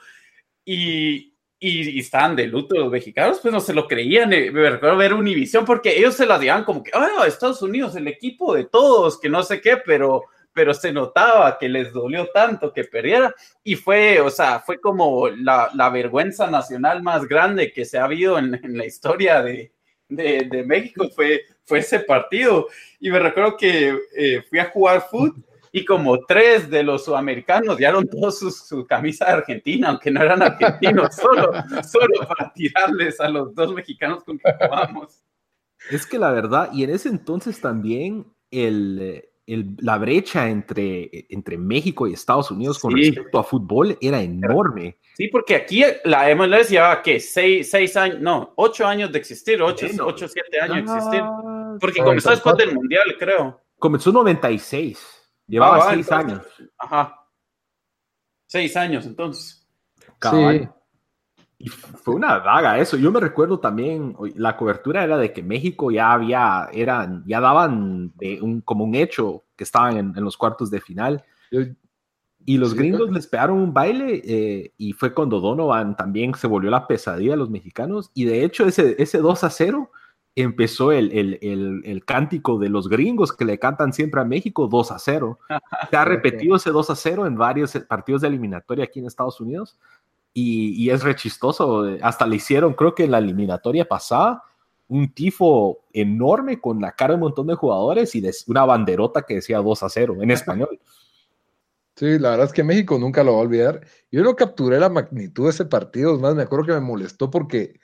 [0.64, 4.32] y, y, y estaban de luto los mexicanos, pues no se lo creían.
[4.32, 7.96] eh, Me recuerdo ver Univisión porque ellos se las llevaban como que, ah, Estados Unidos,
[7.96, 12.28] el equipo de todos, que no sé qué, pero, pero se notaba que les dolió
[12.32, 13.34] tanto que perdiera.
[13.64, 18.04] Y fue, o sea, fue como la, la vergüenza nacional más grande que se ha
[18.04, 19.72] habido en, en la historia de,
[20.08, 22.68] de, de México, fue, fue ese partido.
[23.00, 27.78] Y me recuerdo que eh, fui a jugar fútbol y como tres de los sudamericanos
[27.78, 31.50] dieron todos su, su camisa de Argentina, aunque no eran argentinos, solo,
[31.90, 35.22] solo para tirarles a los dos mexicanos con que jugamos.
[35.90, 41.26] Es que la verdad, y en ese entonces también el, eh, el- la brecha entre,
[41.28, 43.10] entre México y Estados Unidos con Sí.
[43.10, 44.98] respecto a fútbol era enorme.
[45.16, 47.20] Sí, porque aquí la MLS llevaba, ¿qué?
[47.20, 50.06] Seis, seis años, no, ocho años de existir, ocho, Bueno.
[50.06, 51.20] ocho siete años de existir.
[51.22, 52.66] Ah, Porque Ah, comenzó después 94.
[52.66, 53.60] del Mundial, creo.
[53.78, 54.98] Comenzó en 96.
[55.46, 56.70] Llevaba Ah, seis entonces- años.
[56.78, 57.18] Ajá.
[58.46, 59.66] Seis años, entonces.
[60.18, 60.72] cabal.
[61.62, 62.96] Y fue una daga eso.
[62.96, 68.12] Yo me recuerdo también, la cobertura era de que México ya había, eran, ya daban
[68.16, 71.25] de un, como un hecho que estaban en, en los cuartos de final.
[72.44, 76.48] Y los Sí, gringos les pegaron un baile eh, y fue cuando Donovan también se
[76.48, 78.11] volvió la pesadilla de los mexicanos.
[78.12, 79.88] Y de hecho ese, ese 2 a 0
[80.35, 84.66] empezó el, el, el, el cántico de los gringos que le cantan siempre a México
[84.66, 85.38] 2 a 0.
[85.90, 89.40] Se ha repetido ese 2 a 0 en varios partidos de eliminatoria aquí en Estados
[89.40, 89.79] Unidos
[90.33, 91.85] y, y es re chistoso.
[92.03, 94.42] Hasta le hicieron, creo que en la eliminatoria pasada,
[94.88, 99.37] un tifo enorme con la cara de un montón de jugadores y una banderota que
[99.37, 100.81] decía 2 a 0 en español.
[101.95, 103.87] Sí, la verdad es que México nunca lo va a olvidar.
[104.11, 107.31] Yo no capturé la magnitud de ese partido, es más, me acuerdo que me molestó
[107.31, 107.79] porque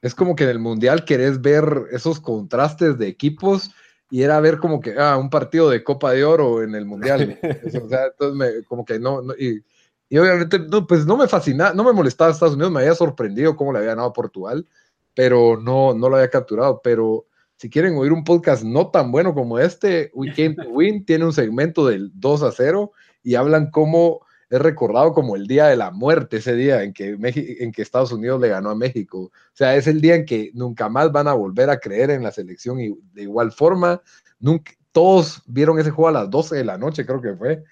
[0.00, 3.70] es como que en el Mundial querés ver esos contrastes de equipos
[4.10, 7.38] y era ver como que, ah, un partido de Copa de Oro en el Mundial.
[7.84, 9.62] o sea, entonces me, como que no, no, y,
[10.12, 13.56] y obviamente, no, pues no me fascinaba, no me molestaba Estados Unidos, me había sorprendido
[13.56, 14.68] cómo le había ganado a Portugal,
[15.14, 17.24] pero no, no lo había capturado, pero
[17.56, 21.24] si quieren oír un podcast no tan bueno como este, We Came to Win tiene
[21.24, 24.20] un segmento del 2 a 0 y hablan cómo
[24.50, 27.16] es recordado como el día de la muerte, ese día en que,
[27.60, 29.18] en que Estados Unidos le ganó a México.
[29.18, 32.22] O sea, es el día en que nunca más van a volver a creer en
[32.22, 34.02] la selección y de igual forma,
[34.38, 37.64] nunca, todos vieron ese juego a las 12 de la noche, creo que fue.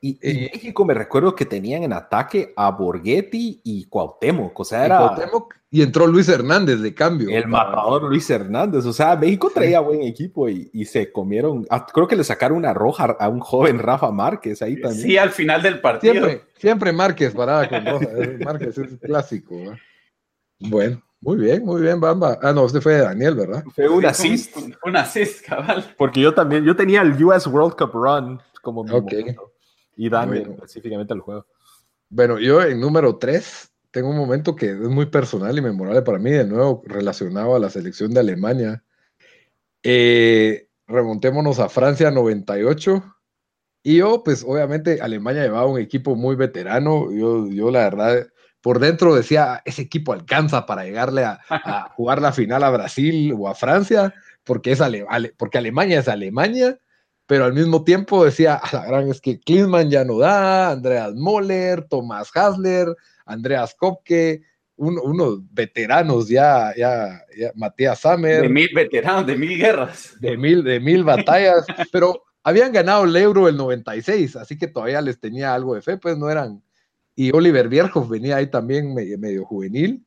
[0.00, 4.84] Y, y México me recuerdo que tenían en ataque a Borghetti y Cuauhtémoc, o sea,
[4.84, 4.96] era...
[4.96, 7.28] Y, Cuauhtémoc, y entró Luis Hernández de cambio.
[7.30, 11.86] El matador Luis Hernández, o sea, México traía buen equipo y, y se comieron, ah,
[11.86, 15.02] creo que le sacaron una roja a un joven Rafa Márquez ahí también.
[15.02, 16.12] Sí, al final del partido.
[16.12, 18.06] Siempre, siempre Márquez parada con roja,
[18.44, 19.54] Márquez es clásico.
[19.54, 19.78] ¿eh?
[20.60, 21.02] Bueno.
[21.18, 22.38] Muy bien, muy bien, Bamba.
[22.42, 23.64] Ah, no, este fue de Daniel, ¿verdad?
[23.74, 24.56] Fue un assist.
[24.58, 25.94] Un, un, assist, cabal.
[25.96, 29.20] Porque yo también, yo tenía el US World Cup Run como mi okay.
[29.20, 29.52] momento.
[29.96, 30.54] Y Daniel bueno.
[30.54, 31.46] específicamente el juego.
[32.08, 36.18] Bueno, yo en número 3 tengo un momento que es muy personal y memorable para
[36.18, 38.84] mí, de nuevo relacionado a la selección de Alemania.
[39.82, 43.02] Eh, remontémonos a Francia 98.
[43.82, 47.10] Y yo, pues obviamente Alemania llevaba un equipo muy veterano.
[47.12, 48.26] Yo, yo la verdad,
[48.60, 53.32] por dentro decía, ese equipo alcanza para llegarle a, a jugar la final a Brasil
[53.38, 54.12] o a Francia,
[54.44, 56.78] porque, es Ale, Ale, porque Alemania es Alemania,
[57.26, 61.14] pero al mismo tiempo decía, a la gran es que Klinsmann ya no da, Andreas
[61.14, 62.88] Moller, Thomas Hasler,
[63.24, 64.42] Andreas Kopke,
[64.76, 68.42] un, unos veteranos ya, ya, ya, Matías Sammer.
[68.42, 70.16] De mil veteranos, de mil guerras.
[70.20, 75.00] De mil, de mil batallas, pero habían ganado el Euro el 96, así que todavía
[75.00, 76.62] les tenía algo de fe, pues no eran
[77.16, 80.04] y Oliver Bierhoff venía ahí también medio, medio, juvenil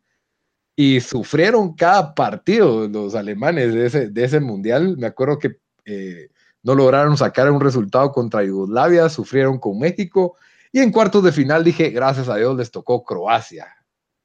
[0.76, 4.96] y sufrieron cada partido los alemanes de ese, de ese mundial.
[4.96, 6.30] Me acuerdo que eh,
[6.64, 10.38] no lograron sacar un resultado contra Yugoslavia, sufrieron con México
[10.72, 13.68] y en cuartos de final dije, gracias a Dios les tocó Croacia.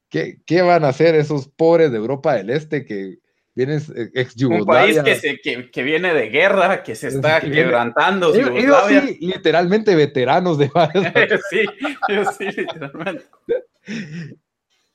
[0.08, 3.18] ¿Qué, qué van a hacer esos pobres de Europa del Este que
[3.54, 3.80] vienen
[4.14, 5.00] ex Yugoslavia.
[5.00, 8.34] Un país que, se, que, que, viene de guerra, que se está que quebrantando.
[8.34, 10.68] Ellos, ellos sí, literalmente veteranos de
[11.50, 11.64] sí,
[12.38, 13.24] sí, literalmente.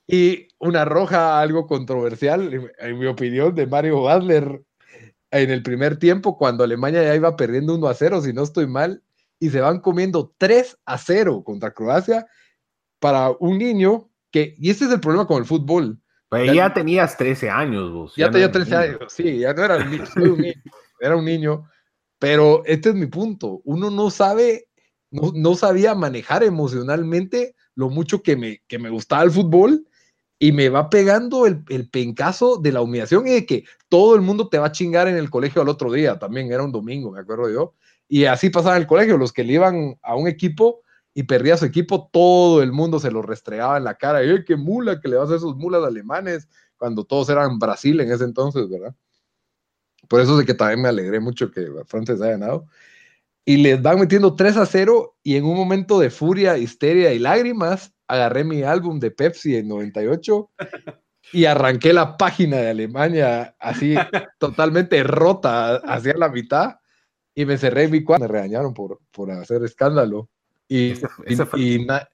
[0.08, 4.62] Y una roja algo controversial, en mi opinión, de Mario Badler
[5.32, 8.68] en el primer tiempo, cuando Alemania ya iba perdiendo 1 a 0, si no estoy
[8.68, 9.04] mal,
[9.40, 12.28] y se van comiendo 3 a 0 contra Croacia
[13.00, 16.74] para un niño que, y este es el problema con el fútbol, pues ya, ya,
[16.74, 18.14] tenías 13 años, vos.
[18.16, 20.62] Ya, ya tenía no 13 años, sí, ya no era un niño, un niño,
[21.00, 21.70] era un niño.
[22.20, 23.62] Pero este es mi punto.
[23.64, 24.68] Uno no sabe,
[25.10, 29.88] no, no, sabía manejar emocionalmente lo mucho que me, que me gustaba el fútbol
[30.40, 34.22] y me va pegando el, el, pencazo de la humillación y de que todo el
[34.22, 36.18] mundo te va a chingar en el colegio al otro día.
[36.18, 37.74] También era un domingo, me acuerdo yo.
[38.08, 39.18] Y así pasaba en el colegio.
[39.18, 40.82] Los que le iban a un equipo
[41.14, 44.24] y perdía su equipo, todo el mundo se lo restregaba en la cara.
[44.24, 46.48] ¡Eh, qué mula que le vas a esos mulas alemanes!
[46.78, 48.96] Cuando todos eran Brasil en ese entonces, ¿verdad?
[50.08, 52.66] Por eso es de que también me alegré mucho que Francia haya ganado.
[53.46, 57.20] Y les van metiendo 3 a 0 y en un momento de furia, histeria y
[57.20, 60.50] lágrimas, agarré mi álbum de Pepsi en 98
[61.32, 63.96] y arranqué la página de Alemania así
[64.40, 66.78] totalmente rota hacia la mitad
[67.36, 68.24] y me cerré en mi cuarto.
[68.26, 70.28] Me regañaron por, por hacer escándalo.
[70.68, 72.10] Y, ese, ese y, y na,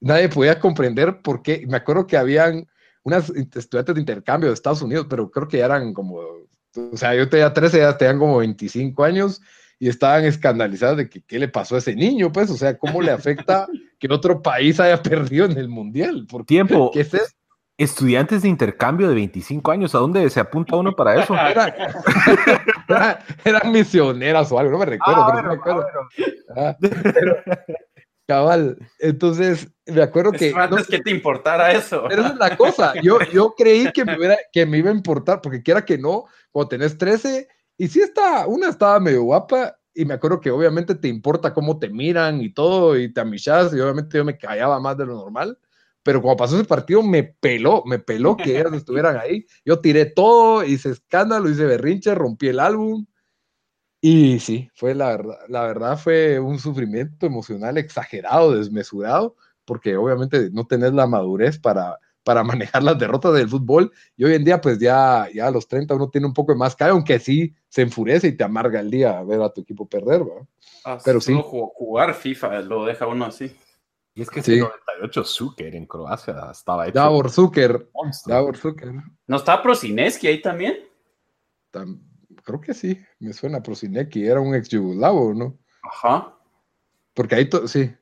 [0.00, 1.64] nadie podía comprender por qué.
[1.68, 2.66] Me acuerdo que habían
[3.04, 7.14] unas estudiantes de intercambio de Estados Unidos, pero creo que ya eran como, o sea,
[7.14, 9.40] yo tenía 13, ya tenían como 25 años
[9.78, 13.02] y estaban escandalizados de que qué le pasó a ese niño, pues, o sea, cómo
[13.02, 13.66] le afecta
[13.98, 16.26] que otro país haya perdido en el mundial.
[16.28, 16.90] ¿Por tiempo?
[16.92, 17.34] ¿Qué es eso?
[17.78, 21.34] Estudiantes de intercambio de 25 años, ¿a dónde se apunta uno para eso?
[21.36, 21.74] Era,
[22.88, 25.86] era, eran misioneras o algo, no me recuerdo, ah, pero bueno, no me acuerdo.
[26.56, 27.36] Ah, pero,
[28.26, 30.54] cabal, entonces me acuerdo que.
[30.56, 32.04] Antes no, que te importara eso.
[32.08, 32.94] Pero esa es la cosa.
[33.02, 36.24] Yo, yo creí que me, hubiera, que me iba a importar, porque quiera que no,
[36.50, 40.94] cuando tenés 13, y sí está, una estaba medio guapa, y me acuerdo que obviamente
[40.94, 44.78] te importa cómo te miran y todo, y te amichas, y obviamente yo me callaba
[44.80, 45.58] más de lo normal
[46.06, 49.44] pero cuando pasó ese partido me peló, me peló que ellas estuvieran ahí.
[49.64, 53.06] Yo tiré todo, hice escándalo, hice berrinche, rompí el álbum.
[54.00, 59.34] Y sí, fue la verdad, la verdad fue un sufrimiento emocional exagerado, desmesurado,
[59.64, 63.92] porque obviamente no tenés la madurez para, para manejar las derrotas del fútbol.
[64.16, 66.58] Y hoy en día, pues ya, ya a los 30 uno tiene un poco de
[66.58, 69.88] más cae, aunque sí se enfurece y te amarga el día ver a tu equipo
[69.88, 70.22] perder.
[70.84, 71.40] Ah, Pero sí.
[71.40, 73.56] Jugar FIFA lo deja uno así.
[74.12, 74.58] Y es que sí.
[74.58, 76.98] 98 Zucker en Croacia estaba hecho.
[76.98, 77.88] Davor Zucker.
[78.26, 78.92] Davor Zucker.
[79.28, 80.78] ¿No está Prosineski ahí también?
[81.70, 82.02] Tam,
[82.42, 85.56] creo que sí, me suena Prosineski, era un ex yugoslavo, ¿no?
[85.80, 86.36] Ajá.
[87.14, 87.94] Porque ahí, sí,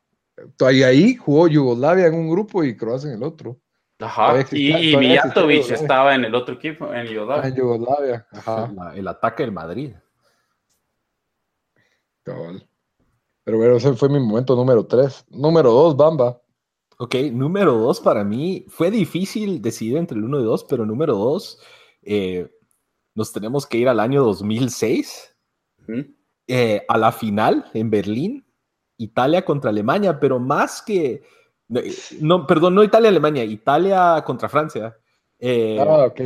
[0.61, 3.61] ahí, ahí jugó Yugoslavia en un grupo y Croacia en el otro.
[4.01, 7.49] Ajá, y, y Mijatovic estaba en el otro equipo, en Yugoslavia.
[7.49, 8.73] En Yugoslavia, ajá.
[8.75, 9.95] La, el ataque del Madrid.
[12.25, 12.67] Cabal.
[13.45, 15.27] Pero bueno, ese fue mi momento número 3.
[15.31, 16.41] Número 2, Bamba.
[16.99, 21.17] Ok, número 2 para mí fue difícil decidir entre el 1 y 2, pero número
[21.17, 21.61] 2,
[22.03, 22.51] eh,
[23.15, 25.37] nos tenemos que ir al año 2006.
[26.47, 28.47] eh, a la final en Berlín,
[28.97, 31.23] Italia contra Alemania, pero más que,
[32.21, 34.97] no, perdón, no Italia-Alemania, Italia contra Francia.
[35.39, 36.21] Eh, ah, ok.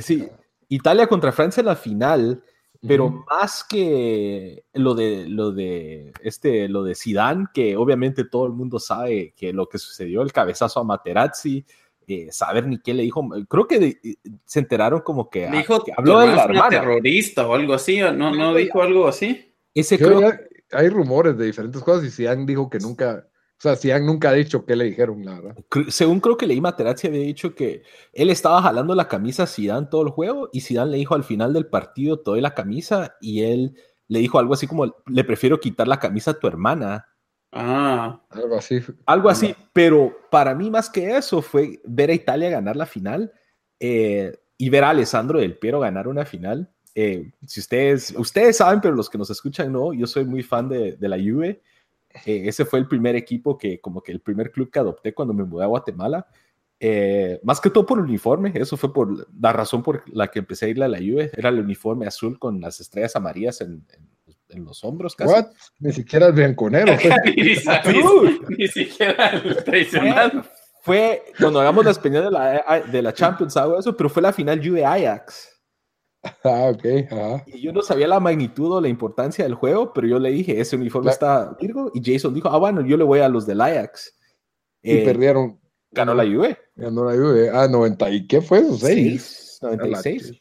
[0.00, 0.28] Sí,
[0.68, 2.42] Italia contra Francia en la final,
[2.86, 8.52] pero más que lo de lo de este lo de Zidane, que obviamente todo el
[8.52, 11.64] mundo sabe que lo que sucedió, el cabezazo a Materazzi,
[12.06, 13.26] eh, saber ni qué le dijo.
[13.48, 16.68] Creo que eh, se enteraron como que, dijo habló de la hermana.
[16.68, 19.52] terrorista o algo así, ¿no, no dijo algo así?
[19.72, 20.20] Ese creo...
[20.72, 23.26] hay rumores de diferentes cosas y Zidane dijo que nunca,
[23.64, 25.56] sea, Zidane nunca ha dicho qué le dijeron, la verdad.
[25.88, 29.88] Según creo que leí Materazzi había dicho que él estaba jalando la camisa a Zidane
[29.90, 33.42] todo el juego y Zidane le dijo al final del partido todo la camisa y
[33.42, 33.76] él
[34.08, 37.06] le dijo algo así como le prefiero quitar la camisa a tu hermana
[37.56, 38.80] Ah, algo así.
[39.06, 43.32] Algo así, pero para mí más que eso fue ver a Italia ganar la final
[43.78, 46.68] eh, y ver a Alessandro del Piero ganar una final.
[46.96, 50.68] Eh, si ustedes, ustedes saben, pero los que nos escuchan no, yo soy muy fan
[50.68, 51.62] de, de la Juve.
[52.26, 55.34] Eh, ese fue el primer equipo que, como que el primer club que adopté cuando
[55.34, 56.26] me mudé a Guatemala.
[57.42, 60.66] más que todo por el uniforme, eso fue por la razón por la que empecé
[60.66, 64.14] a ir a la Juve, era el uniforme azul con las estrellas amarillas en, en
[64.56, 65.46] en los hombros casi.
[65.78, 66.92] Ni siquiera el bianconero.
[68.56, 70.44] ni, siquiera el tradicional.
[70.82, 74.32] Fue, cuando hagamos la española de la, de la Champions, hago eso, pero fue la
[74.32, 75.50] final Juve Ajax.
[76.42, 77.46] Ah, ok.
[77.46, 80.60] Y yo no sabía la magnitud o la importancia del juego, pero yo le dije,
[80.60, 83.60] ese uniforme está Virgo, y Jason dijo, ah, bueno, yo le voy a los del
[83.60, 84.16] Ajax.
[84.82, 85.60] Y eh, perdieron.
[85.90, 86.58] Ganó la Juve.
[86.76, 87.50] Ganó la Juve.
[87.50, 88.10] Ah, 90.
[88.10, 88.76] ¿Y qué fue eso?
[88.76, 89.58] 6.
[89.62, 90.40] 96.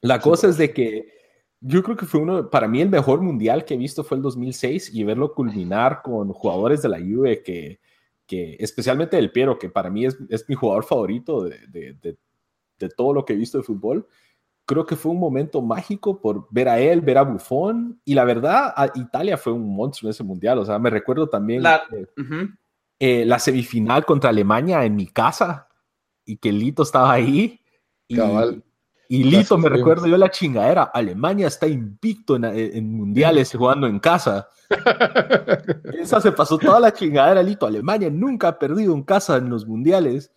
[0.00, 1.18] La cosa es de que
[1.60, 4.22] yo creo que fue uno, para mí el mejor mundial que he visto fue el
[4.22, 7.80] 2006 y verlo culminar con jugadores de la Juve que,
[8.26, 12.16] que especialmente el Piero, que para mí es, es mi jugador favorito de, de,
[12.78, 14.06] de, todo lo que he visto de fútbol.
[14.68, 18.24] Creo que fue un momento mágico por ver a él, ver a Buffon y la
[18.24, 20.58] verdad, Italia fue un monstruo en ese mundial.
[20.58, 21.84] O sea, me recuerdo también la,
[23.00, 25.68] eh, la semifinal contra Alemania en mi casa
[26.26, 27.58] y que Lito estaba ahí.
[28.06, 28.18] Y,
[29.08, 30.82] y Lito, me recuerdo yo la chingadera.
[30.92, 34.48] Alemania está invicto en, mundiales jugando en casa.
[35.98, 37.64] Esa se pasó toda la chingadera, Lito.
[37.64, 40.30] Alemania nunca ha perdido en casa en los mundiales.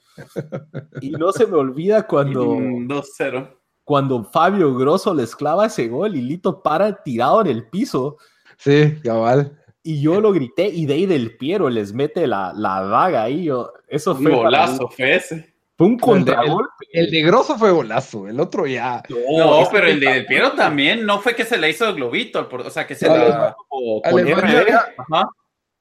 [1.02, 2.56] Y no se me olvida cuando.
[2.56, 3.58] 2-0.
[3.84, 8.18] Cuando Fabio Grosso le esclava ese gol y Lito para tirado en el piso.
[8.58, 9.58] Sí, cabal.
[9.84, 13.46] Y yo lo grité y de ahí del Piero les mete la, la daga ahí.
[13.46, 14.32] Yo, eso fue.
[14.32, 15.52] Un golazo fue ese.
[15.82, 16.86] Fue un contragolpe.
[16.94, 19.02] El, de Grosso fue golazo, el otro ya.
[19.10, 22.86] No, pero el de Piero también no fue que se le hizo globito, o sea,
[22.86, 23.56] que se la.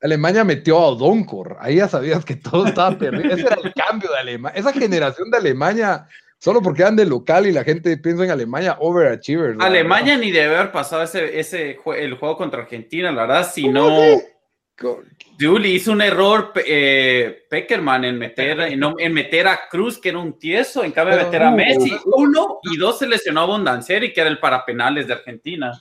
[0.03, 3.35] Alemania, metió a Doncor, ahí ya sabías que todo estaba perdido.
[3.35, 4.59] Ese era el cambio de Alemania.
[4.59, 6.07] Esa generación de Alemania,
[6.41, 9.61] solo porque eran de local y la gente piensa en Alemania, overachievers.
[9.61, 13.89] Alemania ni debe haber pasado ese, ese el juego contra Argentina, la verdad, si no.
[15.39, 20.39] Julie hizo un error eh, Peckerman en meter, en, meter a Cruz, que era un
[20.39, 21.93] tieso, en cambio de meter a Messi.
[22.07, 25.73] Uno y dos se lesionó a Bondancieri, que era el para penales de Argentina.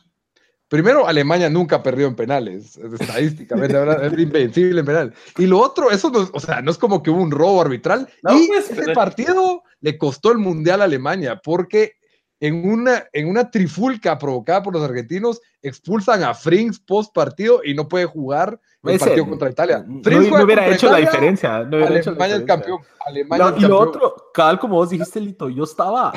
[0.70, 5.14] Primero, Alemania nunca perdió en penales, estadísticamente, es invencible en penales.
[5.40, 8.08] Y lo otro, eso no, o sea, no es como que hubo un robo arbitral.
[8.30, 11.94] y pues, ese partido le costó el Mundial a Alemania, porque
[12.40, 17.74] en una, en una trifulca provocada por los argentinos, expulsan a Frings post partido y
[17.74, 19.84] no puede jugar el partido contra Italia.
[20.04, 21.64] Frings no, hubiera hecho la diferencia.
[21.64, 22.80] No Alemania es campeón.
[23.08, 26.14] Alemania y lo otro, cabal, como vos dijiste, Lito, yo estaba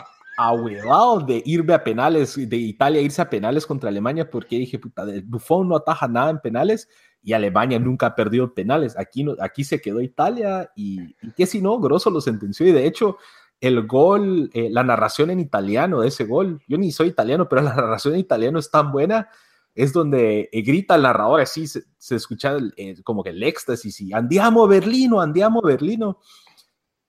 [0.49, 5.05] ahuevado de irme a penales, de Italia irse a penales contra Alemania, porque dije, puta,
[5.24, 6.88] Buffon no ataja nada en penales
[7.22, 8.99] y Alemania nunca ha perdido penales.
[8.99, 12.86] Aquí, aquí se quedó Italia y, y que si no, Grosso lo sentenció y de
[12.86, 13.16] hecho
[13.62, 17.62] el gol, eh, la narración en italiano de ese gol, yo ni soy italiano, pero
[17.62, 19.28] la narración en italiano es tan buena,
[19.74, 21.84] es donde eh, grita el narrador, así se,
[22.14, 26.18] escucha eh, como que el éxtasis y andiamo Berlino, andiamo Berlino.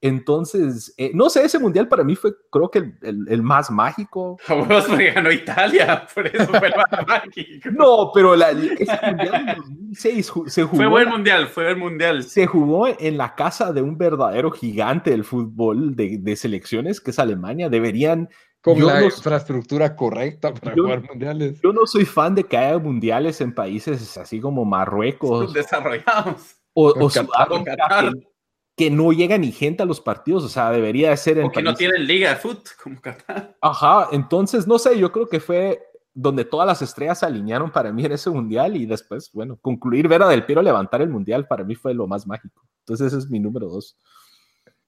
[0.04, 4.38] Entonces, no sé, ese mundial para mí fue, creo que el, más mágico.
[4.48, 7.70] Porque ganó Italia, por eso fue el más mágico.
[7.72, 10.76] No, pero la, ese mundial en 2006 se jugó.
[10.76, 12.26] Fue buen mundial, fue el mundial.
[12.26, 17.12] Se jugó en la casa de un verdadero gigante del fútbol de, de selecciones, que
[17.12, 17.70] es Alemania.
[17.70, 18.28] Deberían.
[18.60, 21.60] Con la infraestructura correcta para jugar mundiales.
[21.62, 25.54] Yo no soy fan de que haya mundiales en países así como Marruecos.
[25.54, 26.58] Desarrollados.
[26.74, 28.33] O, o Sudáfrica, que
[28.78, 31.44] no llega ni gente a los partidos, o sea, debería ser en...
[31.44, 33.56] Porque no tienen liga de fútbol como Qatar.
[33.62, 35.80] Ajá, entonces, no sé, yo creo que fue
[36.14, 40.08] donde todas las estrellas se alinearon para mí en ese mundial y después, bueno, concluir
[40.08, 42.62] ver a Del Piero levantar el mundial para mí fue lo más mágico.
[42.80, 43.98] Entonces ese es mi número dos.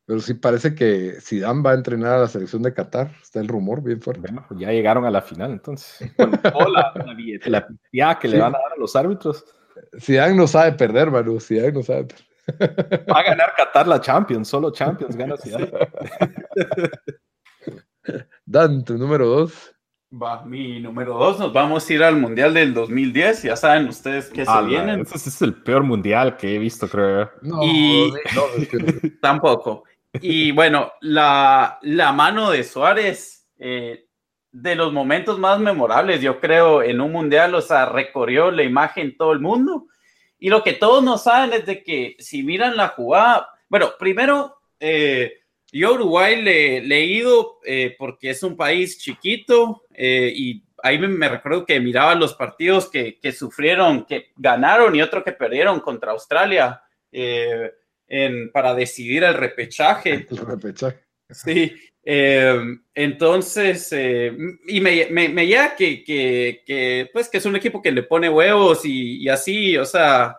[0.06, 3.12] Pero sí parece que Zidane va a entrenar a la selección de Qatar.
[3.24, 4.22] Está el rumor bien fuerte.
[4.22, 6.12] Bueno, pues ya llegaron a la final, entonces.
[6.16, 6.94] Con la,
[7.46, 9.44] la, la que le van a dar a los árbitros.
[10.00, 11.40] Zidane no sabe perder, Manu.
[11.40, 12.35] Zidane no sabe perder.
[13.12, 14.48] Va a ganar Qatar la Champions.
[14.48, 15.72] Solo Champions gana Zidane.
[18.46, 19.72] Dan, tu número dos.
[20.12, 24.30] Va, mi número dos, nos vamos a ir al Mundial del 2010, ya saben ustedes
[24.30, 25.02] que se vienen.
[25.02, 27.32] Ese es el peor Mundial que he visto, creo.
[27.42, 28.14] No, y...
[28.36, 28.44] no,
[29.20, 29.84] tampoco.
[30.22, 34.06] Y bueno, la, la mano de Suárez, eh,
[34.52, 39.18] de los momentos más memorables, yo creo, en un mundial, o sea, recorrió la imagen
[39.18, 39.88] todo el mundo.
[40.46, 44.56] Y lo que todos no saben es de que si miran la jugada, bueno, primero,
[44.80, 45.40] eh,
[45.72, 51.66] yo Uruguay le, he ido eh, porque es un país chiquito y ahí me, recuerdo
[51.66, 56.80] que miraba los partidos que, que, sufrieron, que ganaron y otro que perdieron contra Australia
[58.54, 60.28] para decidir el repechaje.
[60.30, 61.00] El repechaje.
[61.28, 61.76] Sí,
[62.08, 64.32] eh, entonces, eh,
[64.68, 68.86] y me, me, ya que, que, pues, que es un equipo que le pone huevos
[68.86, 70.38] y, así, o sea,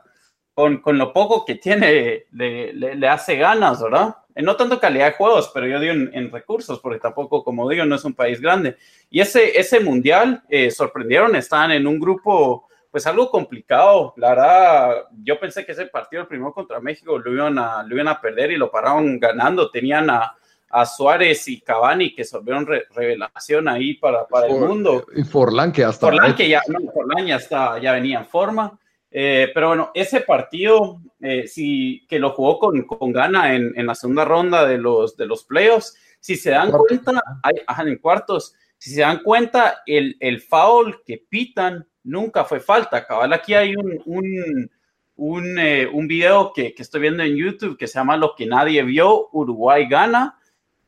[0.54, 4.14] con, con, lo poco que tiene, le, le, hace ganas, ¿verdad?
[4.36, 7.96] no tanto calidad de juegos, pero yo digo en, recursos, porque tampoco, como digo, no
[7.96, 8.76] es un país grande.
[9.10, 14.14] Y ese, ese mundial, eh, sorprendieron, estaban en un grupo pues algo complicado.
[14.16, 17.94] La verdad, yo pensé que ese partido, el primero contra México, lo iban a, lo
[17.94, 19.70] iban a perder y lo pararon ganando.
[19.70, 20.34] Tenían a,
[20.70, 25.06] a Suárez y Cavani que solvieron revelación ahí para, para el mundo.
[25.14, 26.06] Y Forlán que hasta...
[26.06, 26.62] Forlán que ya,
[26.92, 28.78] Forlán ya, está, ya venía en forma.
[29.10, 33.86] Eh, pero bueno, ese partido, eh, sí, que lo jugó con, con Gana en, en,
[33.86, 37.54] la segunda ronda de los, de los playoffs, si se dan cuenta, hay,
[37.88, 43.06] en cuartos, si se dan cuenta, el, el foul que pitan nunca fue falta.
[43.06, 44.70] Cabal, aquí hay un, un,
[45.16, 48.44] un, eh, un video que, que, estoy viendo en YouTube que se llama Lo que
[48.44, 50.38] nadie vio, Uruguay gana.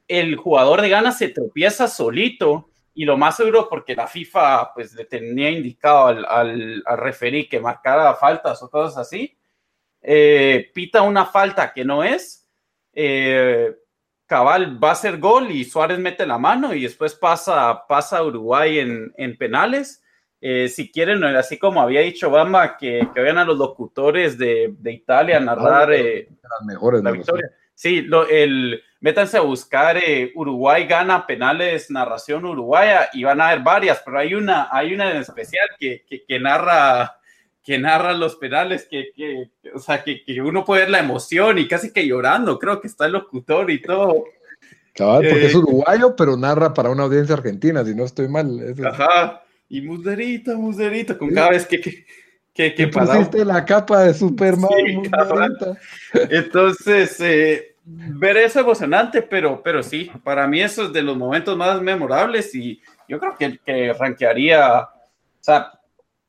[0.09, 4.93] El jugador de Gana se tropieza solito y lo más seguro porque la FIFA pues
[4.95, 9.39] le tenía indicado al, al, al referí que marcara faltas o cosas así,
[10.03, 12.49] eh, pita una falta que no es,
[12.93, 13.77] eh,
[14.27, 18.81] Cabal va a hacer gol y Suárez mete la mano y después pasa, pasa Uruguay
[18.81, 20.03] en, en penales.
[20.41, 24.75] Eh, si quieren, así como había dicho Bamba, que, que vayan a los locutores de,
[24.79, 27.51] de Italia a narrar las mejores la victoria.
[27.75, 33.51] Sí, lo, el, métanse a buscar eh, Uruguay gana penales, narración uruguaya, y van a
[33.51, 37.15] ver varias, pero hay una, hay una en especial que, que, que narra
[37.63, 41.59] que narra los penales, que, que o sea, que, que, uno puede ver la emoción
[41.59, 44.25] y casi que llorando, creo que está el locutor y todo.
[44.97, 48.75] porque es uruguayo, pero narra para una audiencia argentina, si no estoy mal.
[48.87, 54.71] Ajá y Musderito, Musderito, con cada vez que, que, que, pusiste la capa de Superman.
[56.31, 61.57] Entonces, eh, ver eso emocionante, pero, pero sí, para mí eso es de los momentos
[61.57, 64.89] más memorables y yo creo que, que rankearía, o
[65.41, 65.73] sea,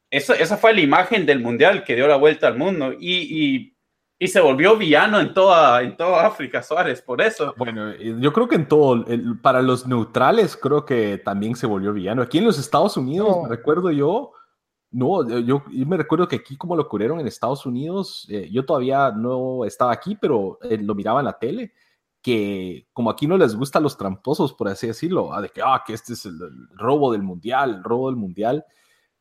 [0.10, 3.74] eso, esa fue la imagen del mundial que dio la vuelta al mundo y, y
[4.22, 7.53] y se volvió villano en toda, en toda África, Suárez, por eso.
[7.57, 9.05] Bueno, yo creo que en todo,
[9.41, 12.22] para los neutrales, creo que también se volvió villano.
[12.22, 14.34] Aquí en los Estados Unidos, recuerdo yo,
[14.91, 19.11] no, yo, me recuerdo que aquí como lo cubrieron en Estados Unidos, eh, yo todavía
[19.11, 21.73] no estaba aquí, pero eh, lo miraba en la tele,
[22.21, 25.83] que como aquí no les gustan los tramposos, por así decirlo, ah, de que, ah,
[25.85, 26.39] que este es el
[26.75, 28.65] robo del mundial, el robo del mundial.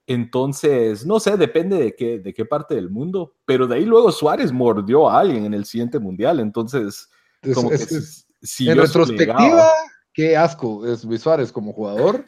[0.07, 4.11] Entonces, no sé, depende de qué, de qué parte del mundo, pero de ahí luego
[4.11, 7.11] Suárez mordió a alguien en el siguiente mundial, entonces,
[7.55, 9.69] como es, que en retrospectiva,
[10.15, 12.25] qué asco es Luis Suárez como jugador,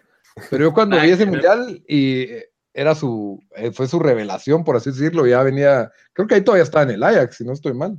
[0.51, 2.27] pero yo cuando vi ese mundial y
[2.73, 6.65] era su, eh, fue su revelación, por así decirlo, ya venía, creo que ahí todavía
[6.65, 7.99] está en el Ajax, si no estoy mal.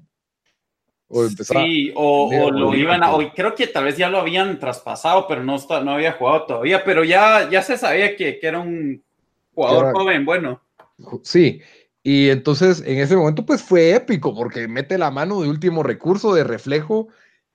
[1.07, 5.27] O sí, o, lo iban a, o creo que tal vez ya lo habían traspasado,
[5.27, 9.03] pero no, no había jugado todavía, pero ya, ya se sabía que, que era un
[9.53, 10.61] Jugador joven, bueno.
[11.23, 11.61] Sí,
[12.03, 16.33] y entonces en ese momento pues fue épico porque mete la mano de último recurso,
[16.33, 17.09] de reflejo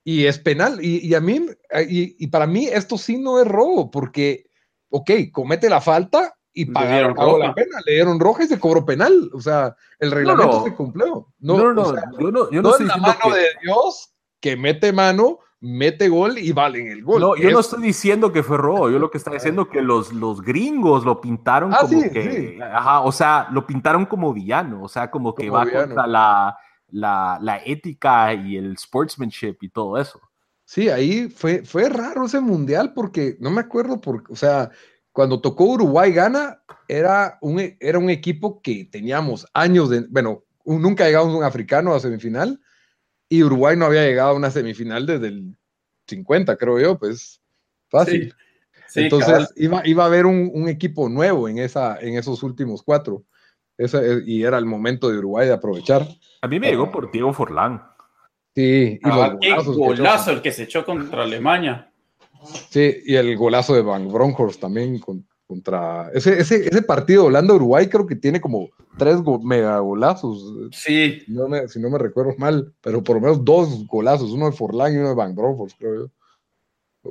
[0.04, 0.78] y es penal.
[0.82, 1.46] Y, a mí,
[1.88, 4.50] y, para mí esto sí no es robo porque,
[4.90, 9.30] ok, comete la falta y pagaron la pena, le dieron roja y se cobró penal.
[9.34, 11.28] O sea, el reglamento se cumplió.
[11.38, 15.40] No, no, no, yo no, yo no, estoy la mano de Dios que mete mano
[15.60, 17.20] mete gol y vale el gol.
[17.20, 19.82] No, yo no estoy diciendo que fue robo, yo lo que estoy diciendo es que
[19.82, 24.82] los, los gringos lo pintaron ah, como que, Ajá, o sea, lo pintaron como villano,
[24.82, 26.56] o sea, como que va contra la,
[26.88, 30.20] la, la, ética y el sportsmanship y todo eso.
[30.64, 34.70] Sí, ahí fue, fue raro ese mundial porque no me acuerdo, por, o sea,
[35.16, 41.06] cuando tocó Uruguay gana, era un, era un equipo que teníamos años de, bueno, nunca
[41.06, 42.60] llegamos un africano a semifinal
[43.26, 45.56] y Uruguay no había llegado a una semifinal desde el
[46.06, 47.40] 50, creo yo, pues
[47.88, 48.34] fácil.
[48.94, 53.24] Entonces iba, iba, a haber un, equipo nuevo en, esa, en esos últimos cuatro.
[54.26, 56.06] y era el momento de Uruguay de aprovechar.
[56.42, 57.82] A mí me llegó por Diego Forlán.
[58.54, 61.90] Sí, y ah, qué golazo el que se echó contra Alemania.
[62.70, 65.00] Sí, y el golazo de Van Bronckhorst también
[65.46, 66.10] contra.
[66.12, 68.68] Ese, ese, ese partido Holanda-Uruguay creo que tiene como
[68.98, 70.70] tres mega golazos.
[70.72, 71.20] Sí.
[71.24, 74.46] Si no, me, si no me recuerdo mal, pero por lo menos dos golazos, uno
[74.50, 76.10] de Forlán y uno de Van Bronckhorst, creo yo.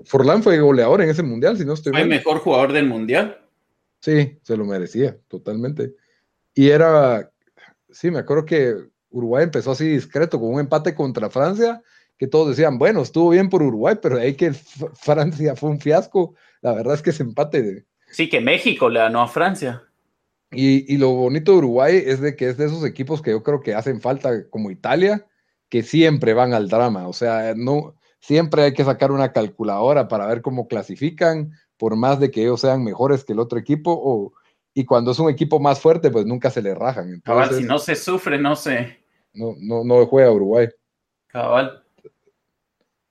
[0.04, 3.40] Forlán fue goleador en ese mundial, si no estoy ¿Fue el mejor jugador del mundial?
[4.02, 5.96] Sí, se lo merecía, totalmente.
[6.54, 7.32] Y era,
[7.90, 8.76] sí, me acuerdo que
[9.10, 11.82] Uruguay empezó así discreto con un empate contra Francia,
[12.18, 16.36] que todos decían, bueno, estuvo bien por Uruguay, pero ahí que Francia fue un fiasco,
[16.62, 17.62] la verdad es que ese empate...
[17.62, 17.86] De...
[18.10, 19.84] Sí, que México le ganó a Francia.
[20.52, 23.62] Y, lo bonito de Uruguay es de que es de esos equipos que yo creo
[23.62, 25.26] que hacen falta, como Italia,
[25.70, 27.08] que siempre van al drama.
[27.08, 32.20] O sea, no, siempre hay que sacar una calculadora para ver cómo clasifican, por más
[32.20, 34.34] de que ellos sean mejores que el otro equipo, o,
[34.74, 37.10] y cuando es un equipo más fuerte, pues nunca se le rajan.
[37.10, 38.98] Entonces, si no se sufre, no se.
[39.34, 40.68] No, no, no juega Uruguay.
[41.28, 41.85] Cabal.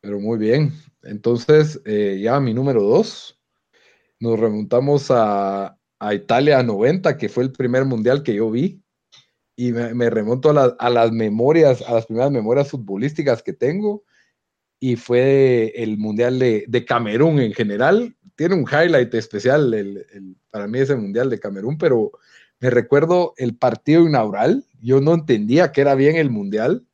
[0.05, 0.71] Pero muy bien.
[1.03, 3.41] Entonces, eh, ya mi número dos.
[4.21, 8.83] Nos remontamos a, a Italia 90, que fue el primer mundial que yo vi.
[9.57, 14.05] Y me, remonto a, las memorias, a las primeras memorias futbolísticas que tengo.
[14.79, 18.15] Y fue el mundial de, de Camerún en general.
[18.37, 22.13] Tiene un highlight especial el, para mí ese mundial de Camerún, pero
[22.61, 24.67] me recuerdo el partido inaugural.
[24.83, 26.87] Yo no entendía que era bien el mundial.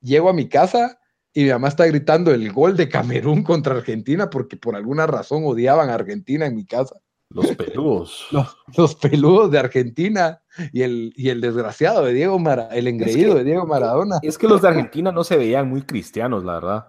[0.00, 0.98] Llego a mi casa
[1.38, 5.44] y mi mamá está gritando el gol de Camerún contra Argentina porque por alguna razón
[5.46, 6.96] odiaban a Argentina en mi casa.
[7.30, 8.26] Los peludos.
[8.76, 13.44] Los, peludos de Argentina y el, y el desgraciado de Diego Maradona, el engreído de
[13.44, 14.18] Diego Maradona.
[14.22, 16.86] Es que los de Argentina no se veían muy cristianos, la verdad.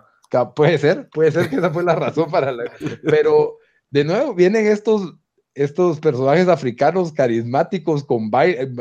[0.56, 2.64] Puede ser, puede ser que esa fue la razón para la...
[3.04, 3.58] Pero
[3.92, 5.14] de nuevo vienen estos,
[5.54, 8.32] estos personajes africanos carismáticos con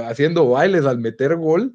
[0.06, 1.74] haciendo bailes al meter gol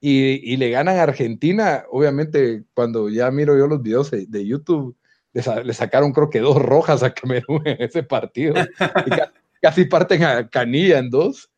[0.00, 1.84] y, le ganan a Argentina.
[1.90, 4.96] Obviamente, cuando ya miro yo los videos de YouTube,
[5.32, 8.54] le, sacaron creo que dos rojas a Camerún en ese partido.
[9.62, 11.50] casi parten a Canilla en dos.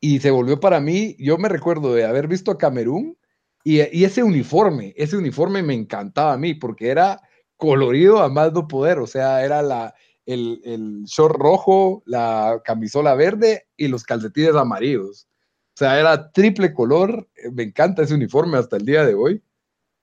[0.00, 3.16] Y se volvió para mí, yo me recuerdo de haber visto a Camerún
[3.62, 7.20] y, ese uniforme, ese uniforme me encantaba a mí porque era
[7.56, 9.94] colorido a más no poder, o sea, era la,
[10.26, 15.28] el, el short rojo, la camisola verde y los calcetines amarillos.
[15.74, 19.42] O sea, era triple color, me encanta ese uniforme hasta el día de hoy.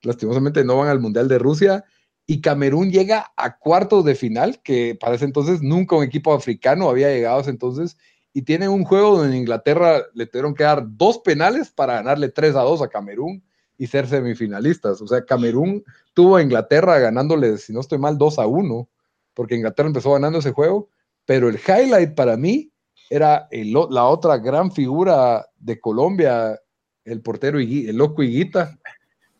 [0.02, 1.84] Lastimosamente no van al Mundial de Rusia
[2.26, 6.88] y Camerún llega a cuartos de final, que para ese entonces nunca un equipo africano
[6.88, 7.96] había llegado a ese entonces,
[8.32, 12.28] y tienen un juego donde en Inglaterra le tuvieron que dar dos penales para ganarle
[12.28, 13.42] 3 a 2 a Camerún
[13.76, 15.00] y ser semifinalistas.
[15.02, 15.82] O sea, Camerún
[16.14, 18.88] tuvo a Inglaterra ganándole, si no estoy mal, 2 a 1,
[19.34, 20.88] porque Inglaterra empezó ganando ese juego,
[21.24, 22.69] pero el highlight para mí
[23.10, 26.58] era la otra gran figura de Colombia,
[27.04, 28.78] el portero, el loco Higuita.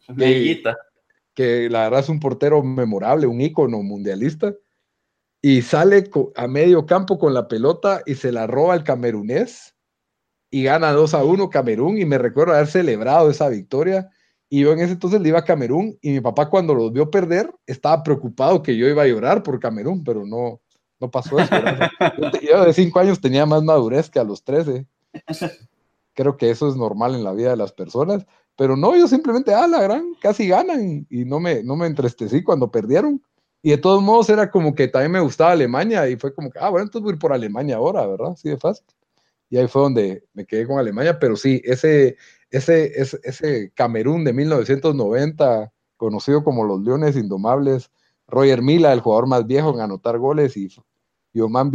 [0.09, 0.77] Higuita
[1.41, 4.55] que la verdad es un portero memorable, un ícono mundialista,
[5.41, 9.75] y sale a medio campo con la pelota y se la roba al camerunés
[10.51, 14.11] y gana 2 a 1 Camerún y me recuerdo haber celebrado esa victoria
[14.51, 17.11] y yo en ese entonces le iba a Camerún y mi papá cuando los vio
[17.11, 20.61] perder estaba preocupado que yo iba a llorar por Camerún, pero no,
[21.01, 21.55] no pasó eso.
[22.43, 24.87] yo de 5 años tenía más madurez que a los 13.
[26.15, 28.27] Creo que eso es normal en la vida de las personas
[28.61, 32.43] pero no, yo simplemente, ah, la gran, casi ganan y no me, no me entristecí
[32.43, 33.23] cuando perdieron.
[33.63, 36.59] Y de todos modos era como que también me gustaba Alemania y fue como que,
[36.59, 38.33] ah, bueno, entonces voy a ir por Alemania ahora, ¿verdad?
[38.33, 38.85] Así de fácil.
[39.49, 42.19] Y ahí fue donde me quedé con Alemania, pero sí, ese,
[42.51, 47.91] ese, ese, ese Camerún de 1990, conocido como los Leones Indomables,
[48.27, 50.69] Roger Mila, el jugador más viejo en anotar goles, y,
[51.33, 51.70] y Oman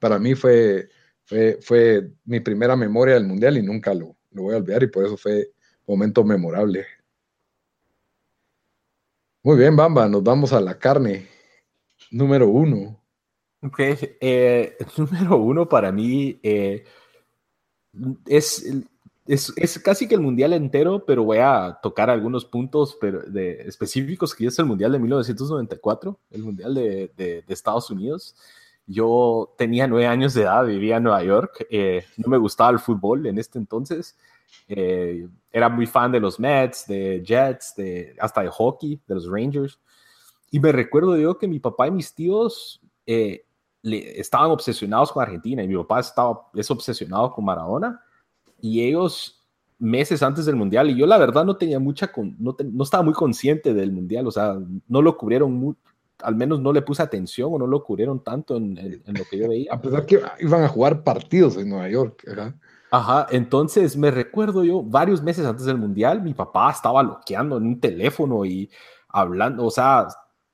[0.00, 0.88] para mí fue,
[1.24, 4.88] fue, fue mi primera memoria del Mundial y nunca lo, lo voy a olvidar y
[4.88, 5.50] por eso fue
[5.86, 6.84] momento memorable.
[9.42, 11.26] Muy bien, Bamba, nos vamos a la carne.
[12.10, 13.00] Número uno.
[13.62, 16.84] Ok, eh, número uno para mí eh,
[18.26, 18.66] es,
[19.26, 24.34] es, casi que el mundial entero, pero voy a tocar algunos puntos pero de, específicos,
[24.34, 28.36] que es el mundial de 1994, el mundial de, de, Estados Unidos.
[28.86, 32.78] Yo tenía nueve años de edad, vivía en Nueva York, eh, no me gustaba el
[32.78, 34.14] fútbol en este entonces,
[34.68, 39.26] eh, era muy fan de los Mets, de Jets, de, hasta de hockey, de los
[39.26, 39.78] Rangers.
[40.50, 43.46] Y me recuerdo yo que mi papá y mis tíos eh,
[43.82, 48.03] estaban obsesionados con Argentina y mi papá estaba, es obsesionado con Maradona
[48.64, 49.44] y ellos
[49.78, 53.12] meses antes del mundial y yo la verdad no tenía mucha, no, no estaba muy
[53.12, 54.56] consciente del mundial, o sea,
[54.88, 55.76] no lo cubrieron,
[56.22, 59.50] al menos no le puse atención o no lo cubrieron tanto en, lo que yo
[59.50, 59.70] veía.
[59.74, 62.24] A pesar que iban a jugar partidos en Nueva York.
[62.90, 67.66] Ajá, entonces me recuerdo yo, varios meses antes del mundial, mi papá estaba loqueando en
[67.66, 68.70] un teléfono y
[69.08, 70.06] hablando, o sea,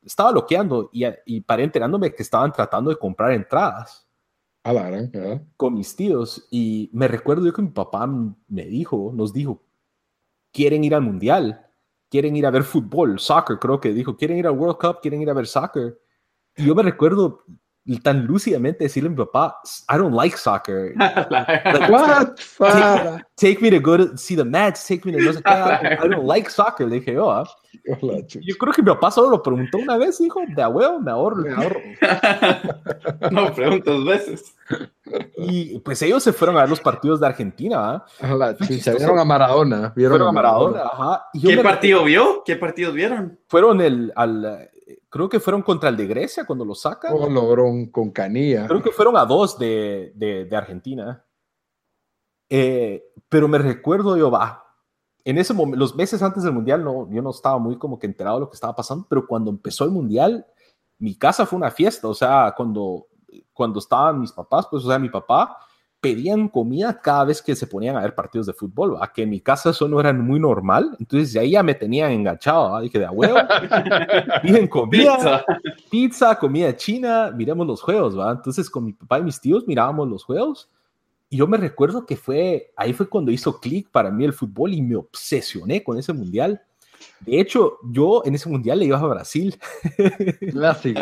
[0.04, 4.09] estaba loqueando y, y para enterándome que estaban tratando de comprar entradas.
[4.62, 6.46] A la gran, Con mis tíos.
[6.50, 9.62] Y me recuerdo yo que mi papá me dijo, nos dijo,
[10.52, 11.66] quieren ir al mundial,
[12.10, 15.22] quieren ir a ver fútbol, soccer, creo que dijo, quieren ir al World Cup, quieren
[15.22, 15.98] ir a ver soccer.
[16.56, 17.44] Y yo me recuerdo
[18.02, 20.94] tan lúcidamente decirle a mi papá, I don't like soccer.
[21.30, 22.36] like, what?
[22.58, 26.08] Take, take, me to go to see the match, take me to no sé I
[26.08, 26.86] don't like soccer.
[26.86, 27.44] Le dije, oh,
[27.84, 31.36] yo creo que mi papá solo lo preguntó una vez, hijo, de abuelo, me ahorro,
[31.36, 31.80] me ahorro.
[33.30, 34.54] no preguntas veces.
[35.36, 38.04] Y pues ellos se fueron a ver los partidos de Argentina,
[38.60, 39.92] se vieron a Maradona.
[39.96, 41.24] Vieron fueron a Maradona, ajá.
[41.40, 42.42] ¿Qué partido vio?
[42.44, 43.38] ¿Qué partidos vieron?
[43.48, 44.69] Fueron el, al,
[45.08, 47.12] creo que fueron contra el de Grecia cuando lo sacan.
[47.14, 48.66] O lograron con Canilla.
[48.66, 51.24] Creo que fueron a dos de, de, Argentina.
[52.48, 54.64] Eh, pero me recuerdo yo, va,
[55.24, 58.06] en ese momento, los meses antes del Mundial, no, yo no estaba muy como que
[58.06, 60.46] enterado de lo que estaba pasando, pero cuando empezó el Mundial,
[60.98, 63.06] mi casa fue una fiesta, o sea, cuando,
[63.52, 65.56] cuando estaban mis papás, pues, o sea, mi papá
[66.00, 69.30] pedían comida cada vez que se ponían a ver partidos de fútbol, a que en
[69.30, 73.06] mi casa eso no era muy normal, entonces ahí ya me tenían enganchado, dije de
[73.06, 73.34] abuelo,
[74.42, 75.44] piden comida, pizza.
[75.90, 78.32] pizza, comida china, miremos los juegos, ¿va?
[78.32, 80.70] entonces con mi papá y mis tíos mirábamos los juegos,
[81.32, 84.74] y yo me recuerdo que fue, ahí fue cuando hizo clic para mí el fútbol
[84.74, 86.60] y me obsesioné con ese mundial.
[87.20, 89.58] De hecho, yo en ese mundial le iba a Brasil.
[90.50, 91.00] Clásico.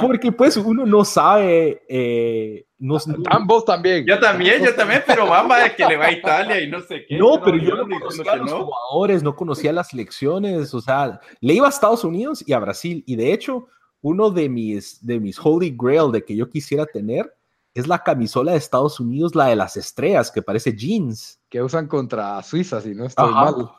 [0.00, 1.82] Porque pues uno no sabe.
[1.88, 2.96] Eh, no,
[3.30, 4.06] Ambos también.
[4.06, 7.04] Yo también, yo también, pero vamos a que le va a Italia y no sé
[7.06, 7.18] qué.
[7.18, 10.72] No, pero yo no conocía a los jugadores, no conocía las selecciones.
[10.72, 13.04] O sea, le iba a Estados Unidos y a Brasil.
[13.06, 13.66] Y de hecho,
[14.00, 17.34] uno de mis, de mis holy grail de que yo quisiera tener
[17.74, 21.38] es la camisola de Estados Unidos, la de las estrellas, que parece jeans.
[21.48, 23.70] Que usan contra Suiza, si no estoy mal.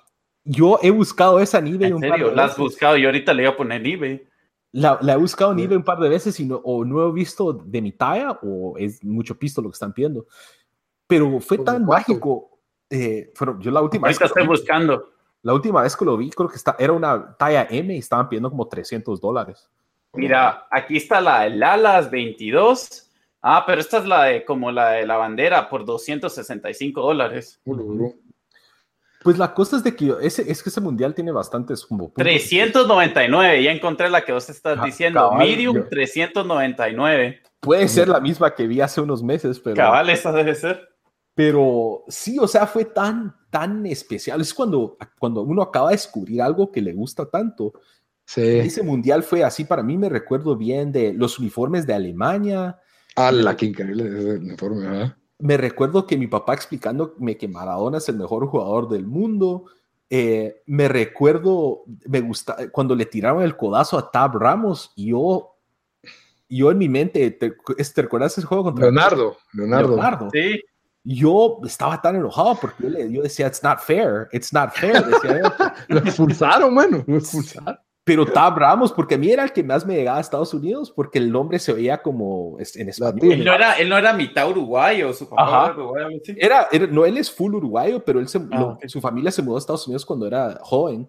[0.44, 2.32] Yo he buscado esa en eBay ¿En un serio?
[2.32, 4.28] ¿La has buscado y ahorita le voy a poner en eBay?
[4.74, 7.54] La, he buscado en eBay un par de veces y no, o no he visto
[7.54, 10.26] de mi talla o es mucho pisto lo que están pidiendo.
[11.08, 12.60] Pero fue tan mágico.
[12.90, 14.20] Eh, yo la última vez.
[14.20, 15.12] estoy buscando.
[15.44, 18.30] La última vez que lo vi, creo que está, era una talla M y estaban
[18.30, 19.70] pidiendo como 300 dólares.
[20.14, 23.10] Mira, aquí está la Lalas 22.
[23.42, 27.60] Ah, pero esta es la de como la de la bandera por 265 dólares.
[29.24, 33.64] Pues la cosa es de que ese, es que ese mundial tiene bastantes como 399,
[33.64, 35.32] ya encontré la que vos estás ah, diciendo.
[35.34, 37.42] Medium 399.
[37.60, 39.76] Puede ser la misma que vi hace unos meses, pero.
[39.76, 40.90] Cabal, esa debe ser.
[41.36, 44.42] Pero sí, o sea, fue tan, tan especial.
[44.42, 47.74] Es cuando, cuando uno acaba de descubrir algo que le gusta tanto.
[48.26, 48.42] Sí.
[48.42, 52.80] Ese mundial fue así para mí, me recuerdo bien de los uniformes de Alemania.
[53.16, 55.16] Ah, la que increíble ese uniforme, ¿verdad?
[55.42, 59.66] Me recuerdo que mi papá explicándome que Maradona es el mejor jugador del mundo.
[60.10, 65.56] Eh, me recuerdo, me gusta, cuando le tiraron el codazo a Tab Ramos, yo,
[66.48, 69.38] yo en mi mente, ¿te, ¿te recuerdas ese juego contra Leonardo?
[69.54, 69.90] Leonardo.
[69.90, 70.30] Leonardo.
[70.32, 70.62] Sí.
[71.04, 75.04] Yo estaba tan enojado porque yo, le, yo decía, it's not fair, it's not fair.
[75.88, 77.80] lo expulsaron, bueno, lo expulsaron.
[78.04, 80.92] Pero Tab Ramos, porque a mí era el que más me llegaba a Estados Unidos,
[80.92, 83.32] porque el nombre se oía como en español.
[83.32, 86.20] Él no era, él no era mitad uruguayo, su papá era uruguayo.
[86.36, 89.60] Era, no, él es full uruguayo, pero él se, ah, su familia se mudó a
[89.60, 91.08] Estados Unidos cuando era joven.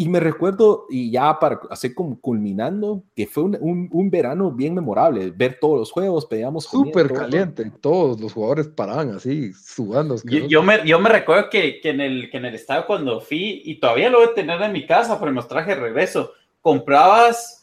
[0.00, 4.72] Y me recuerdo, y ya para hacer como culminando, que fue un, un, verano bien
[4.72, 10.14] memorable, ver todos los juegos, pedíamos Súper caliente, todos los jugadores paraban así, sudando.
[10.22, 13.60] Yo, me, yo me recuerdo que, que, en el, que en el estado cuando fui,
[13.64, 16.30] y todavía lo voy a tener en mi casa, pero nos traje de regreso,
[16.60, 17.57] comprabas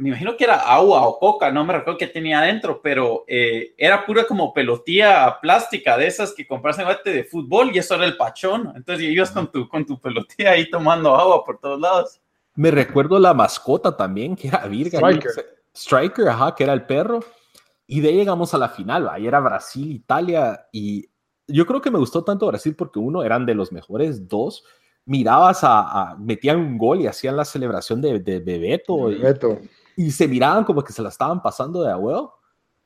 [0.00, 3.74] me imagino que era agua o coca, no me recuerdo qué tenía adentro, pero eh,
[3.76, 7.96] era pura como pelotilla plástica de esas que compras en bate de fútbol y eso
[7.96, 8.72] era el pachón.
[8.74, 12.18] Entonces ibas con tu, con tu pelotilla ahí tomando agua por todos lados.
[12.54, 14.98] Me recuerdo la mascota también, que era Virga.
[15.00, 15.30] Striker.
[15.74, 17.20] Striker, ajá, que era el perro.
[17.86, 21.10] Y de ahí llegamos a la final, ahí era Brasil, Italia, y
[21.46, 24.64] yo creo que me gustó tanto Brasil porque uno, eran de los mejores, dos,
[25.04, 29.06] mirabas a, metían un gol y hacían la celebración de, de Bebeto.
[29.06, 29.79] Bebeto y
[30.10, 32.34] se miraban como que se la estaban pasando de abuelo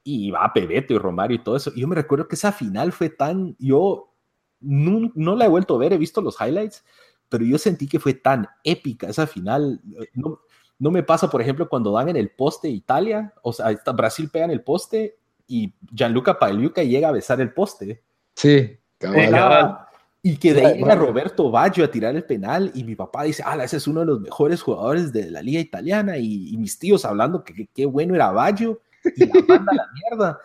[0.02, 1.72] y va Pebeto y Romario y todo eso.
[1.74, 4.12] Y yo me recuerdo que esa final fue tan, yo
[4.60, 6.84] no, no, la he vuelto a ver, he visto los highlights,
[7.28, 9.80] pero yo sentí que fue tan épica esa final.
[10.12, 10.40] No,
[10.78, 14.44] no me pasa, por ejemplo, cuando dan en el poste Italia, o sea, Brasil pega
[14.44, 18.02] en el poste y Gianluca Pagliuca llega a besar el poste.
[18.34, 19.86] Sí, cabal.
[20.26, 23.42] Y que de ahí llega Roberto Baggio a tirar el penal y mi papá dice,
[23.44, 27.04] ah, ese es uno de los mejores jugadores de la liga italiana y, mis tíos
[27.04, 28.80] hablando que qué bueno era Baggio
[29.14, 30.38] y la manda a la mierda.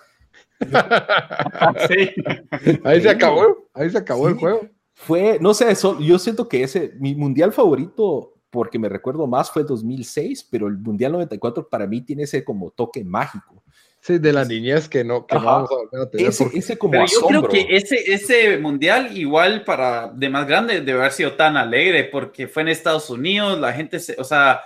[2.84, 4.67] Ahí se acabó, ahí se acabó el juego.
[4.93, 9.49] Fue, no sé, eso, yo siento que ese, mi mundial favorito, porque me recuerdo más,
[9.49, 13.63] fue 2006, pero el mundial 94 para mí tiene ese como toque mágico.
[14.02, 16.28] Sí, de la niñez que no, que no vamos a volver a tener.
[16.28, 21.00] Ese, como Pero yo creo que ese, ese mundial, igual para de más grande, debe
[21.00, 24.62] haber sido tan alegre porque fue en Estados Unidos, la gente, se, o sea,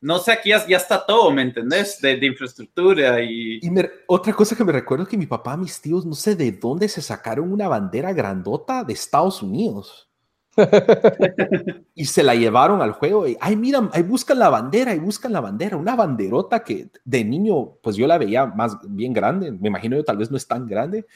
[0.00, 2.00] no sé, aquí ya, está todo, ¿me entendés?
[2.00, 3.60] De, infraestructura y...
[3.62, 3.70] y
[4.06, 6.88] otra cosa que me recuerdo es que mi papá, mis tíos, no sé de dónde
[6.88, 10.05] se sacaron una bandera grandota de Estados Unidos.
[11.94, 13.26] Y se la llevaron al juego.
[13.26, 15.76] Y, ay, mira, ahí buscan la bandera, y buscan la bandera.
[15.76, 19.52] Una banderota que de niño, pues yo la veía más bien grande.
[19.52, 21.06] Me imagino yo tal vez no es tan grande.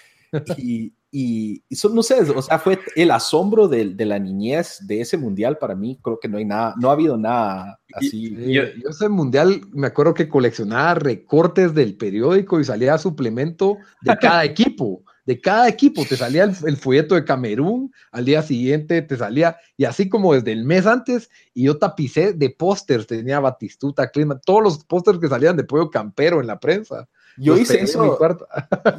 [0.57, 5.16] Y, y, no sé, o sea, fue el asombro de, de, la niñez de ese
[5.16, 5.99] mundial para mí.
[6.01, 8.36] Creo que no hay nada, no ha habido nada así.
[8.53, 14.45] yo, ese mundial me acuerdo que coleccionaba recortes del periódico y salía suplemento de cada
[14.45, 16.05] equipo de cada equipo.
[16.05, 20.51] Te salía el, folleto de Camerún, al día siguiente te salía, y así como desde
[20.51, 25.28] el mes antes, y yo tapicé de pósters, tenía Batistuta, Clima, todos los pósters que
[25.28, 27.09] salían de Pollo Campero en la prensa.
[27.37, 28.18] Yo hice eso.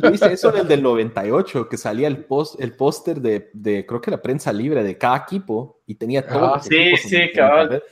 [0.01, 3.85] Yo hice eso en el del 98, que salía el post, el póster de, de,
[3.85, 6.55] creo que la prensa libre de cada equipo y tenía todo.
[6.55, 7.83] Ah, sí, sí, cabal.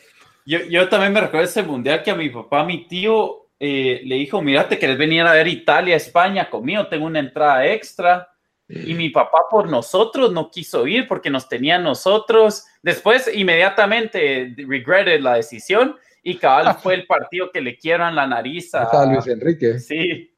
[0.46, 4.16] Yo, yo, también me recuerdo ese mundial que a mi papá, mi tío, eh, le
[4.16, 8.30] dijo, mira, te querés venir a ver Italia, España conmigo, tengo una entrada extra.
[8.70, 12.66] Y mi papá por nosotros no quiso ir porque nos tenía nosotros.
[12.84, 18.76] Después, inmediatamente, regretted la decisión y cabal fue el partido que le quieran la nariz
[18.76, 19.80] a, Luis Enrique.
[19.80, 20.32] Sí.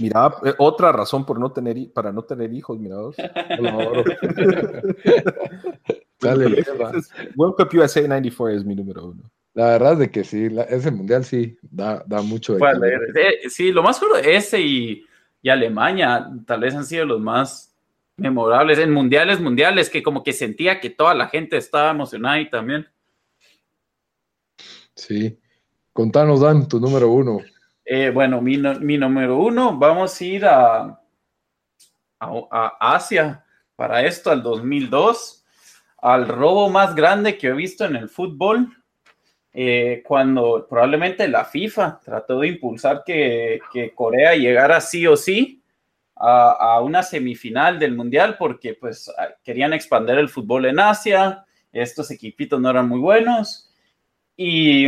[0.00, 2.96] Mira, eh, otra razón por no tener, para no tener hijos, mira.
[6.20, 6.64] Dale,
[7.36, 9.30] World Cup USA 94 es mi número uno.
[9.58, 12.56] La verdad es de que sí, ese mundial sí da, da mucho.
[12.56, 15.04] Eh, sí, lo más seguro ese y,
[15.42, 17.76] y, Alemania tal vez han sido los más
[18.16, 22.48] memorables en mundiales, mundiales, que como que sentía que toda la gente estaba emocionada y
[22.48, 22.86] también.
[24.94, 25.36] Sí.
[25.92, 27.40] Contanos, Dan, tu número uno.
[27.84, 31.00] Eh, bueno, mi, mi, número uno, vamos a ir a,
[32.20, 33.44] a, a Asia
[33.74, 35.44] para esto, al 2002,
[36.00, 38.77] al robo más grande que he visto en el fútbol
[39.60, 43.60] eh, cuando probablemente la FIFA trató de impulsar que,
[43.92, 45.64] Corea llegara sí o sí
[46.14, 52.60] a, una semifinal del Mundial porque pues querían expandir el fútbol en Asia, estos equipitos
[52.60, 53.74] no eran muy buenos.
[54.36, 54.86] Y,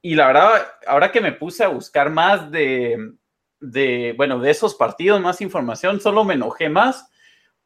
[0.00, 0.50] y la verdad,
[0.86, 3.12] ahora que me puse a buscar más de,
[3.60, 7.10] de, bueno, de esos partidos, más información, solo me enojé más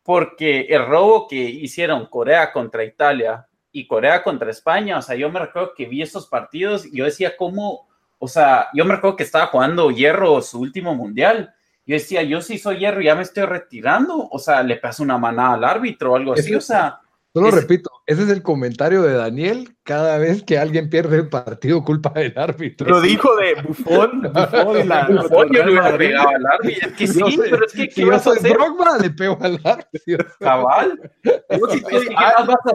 [0.02, 5.30] porque el robo que hicieron Corea contra Italia y Corea contra España, o sea, yo
[5.30, 7.88] me recuerdo que vi esos partidos y yo decía, ¿cómo?
[8.18, 11.54] O sea, yo me recuerdo que estaba jugando Hierro su último mundial.
[11.84, 14.28] Yo decía, yo sí soy Hierro, ya me estoy retirando.
[14.30, 16.54] O sea, le pasa una manada al árbitro o algo así.
[16.54, 17.00] O sea,
[17.34, 21.82] Solo repito, ese es el comentario de Daniel cada vez que alguien pierde el partido
[21.82, 22.90] culpa del árbitro.
[22.90, 26.88] Lo dijo de Bufón, Bufón, la, Bufón yo le hubiera pegado al árbitro.
[26.90, 28.52] Es que sí, pero es que ¿qué vas a hacer?
[28.52, 30.26] Drogba le pego al árbitro.
[30.38, 31.12] Cabal.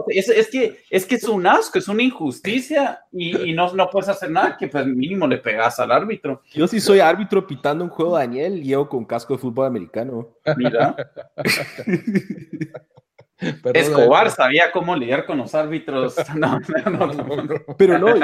[0.08, 3.90] Es, es, que, es que es un asco, es una injusticia y, y, no, no
[3.90, 6.42] puedes hacer nada que pues mínimo le pegas al árbitro.
[6.52, 10.28] Yo sí soy árbitro pitando un juego Daniel, llevo con casco de fútbol americano.
[10.56, 10.96] Mira.
[13.74, 16.16] Escobar sabía cómo lidiar con los árbitros.
[17.78, 18.14] Pero no,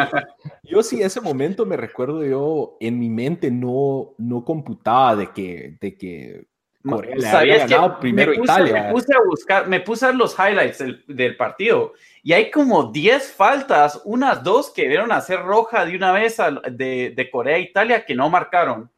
[0.63, 5.77] yo, sí, ese momento me recuerdo yo, en mi mente no, no computaba de que,
[5.81, 6.47] de que
[6.87, 8.83] Corea le había ganado primero me puse, Italia.
[8.83, 13.33] Me puse a buscar, me puse a los highlights del, partido y hay como 10
[13.33, 16.37] faltas, unas dos que vieron hacer roja de una vez
[16.73, 18.91] de, de Corea e Italia que no marcaron.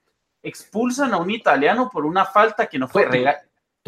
[0.43, 3.37] Expulsan a un italiano por una falta que no fue regal.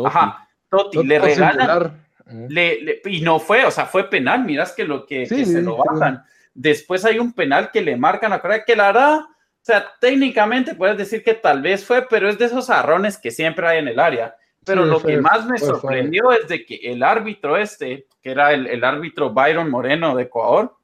[0.04, 2.07] Ajá, Totti, le regalan
[2.48, 6.22] le, y no fue, o sea, fue penal, miras que lo que, se lo bajan.
[6.54, 10.74] Después hay un penal que le marcan a Corea que la hará, o sea, técnicamente
[10.74, 13.88] puedes decir que tal vez fue, pero es de esos arrones que siempre hay en
[13.88, 14.34] el área.
[14.64, 18.84] Pero lo que más me sorprendió es de que el árbitro este, que era el,
[18.84, 20.76] árbitro Byron Moreno de Ecuador,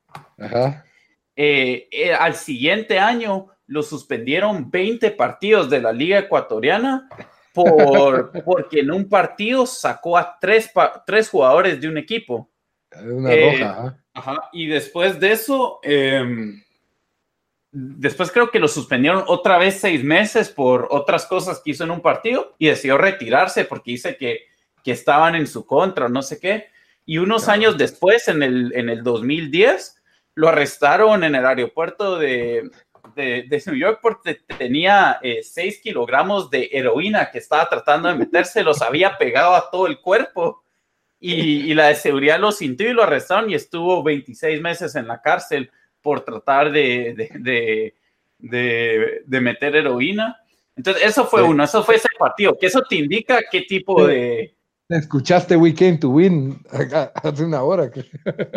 [1.37, 7.09] eh, eh, al siguiente año lo suspendieron 20 partidos de la Liga Ecuatoriana
[7.55, 10.71] por, porque en un partido sacó a tres,
[11.07, 12.51] tres jugadores de un equipo.
[13.01, 13.97] Una eh, roja.
[14.13, 16.63] Ajá, y después de eso, em,
[17.71, 21.91] después creo que lo suspendieron otra vez seis meses por otras cosas que hizo en
[21.91, 24.41] un partido y decidió retirarse porque dice que,
[24.83, 26.69] que estaban en su contra, no sé qué.
[27.07, 30.03] Y unos años después, en el, en el 2010,
[30.37, 32.71] lo arrestaron en el aeropuerto de,
[33.15, 38.17] de, de New York porque tenía 6 eh, kilogramos de heroína que estaba tratando de
[38.17, 40.63] meterse, los había pegado a todo el cuerpo.
[41.21, 45.09] Y, y, la de seguridad lo sintió y lo arrestaron y estuvo 26 meses en
[45.09, 45.71] la cárcel
[46.03, 47.95] por tratar de, de,
[48.39, 50.39] de, de meter heroína.
[50.77, 54.55] Entonces, eso fue uno, eso fue ese partido, que eso te indica qué tipo de...
[54.95, 56.65] Escuchaste We Came to Win
[57.23, 57.91] hace una hora.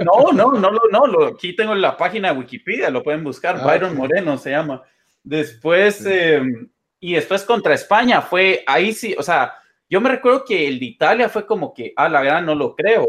[0.05, 3.65] No, no, no, no, no, aquí tengo la página de Wikipedia, lo pueden buscar, ah,
[3.65, 4.83] Byron Moreno se llama.
[5.23, 6.69] Después, em,
[6.99, 9.55] y después contra España fue, ahí sí, o sea,
[9.89, 12.75] yo me recuerdo que el de Italia fue como que, ah, la verdad no lo
[12.75, 13.07] creo,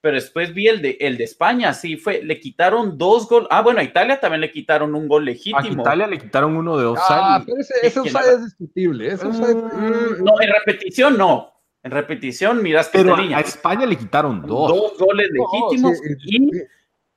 [0.00, 3.48] pero después vi el de, el de España, sí fue, le quitaron dos goles.
[3.50, 5.80] Ah, bueno, a Italia también le quitaron un gol legítimo.
[5.80, 7.18] A Italia le quitaron uno de offside.
[7.20, 9.08] Ah, pero ese, ese offside es discutible.
[9.08, 11.57] Ese mm, no, en repetición no.
[11.82, 14.68] En repetición, miraste pero a España le quitaron dos.
[14.68, 16.50] Dos goles legítimos y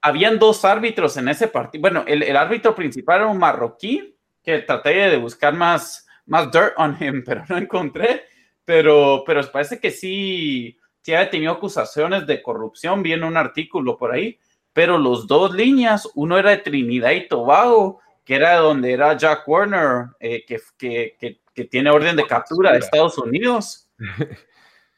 [0.02, 1.82] habían dos árbitros en ese partido.
[1.82, 6.74] Bueno, el, el, árbitro principal era un marroquí, que traté de buscar más, más dirt
[6.78, 8.24] on him, pero no encontré.
[8.64, 14.12] Pero, pero parece que sí sí había tenido acusaciones de corrupción, viene un artículo por
[14.14, 14.40] ahí,
[14.74, 19.48] pero los dos líneas, uno era de Trinidad y Tobago, que era donde era Jack
[19.48, 21.18] Warner, eh, que, que,
[21.54, 23.90] que, tiene orden de captura de Estados Unidos.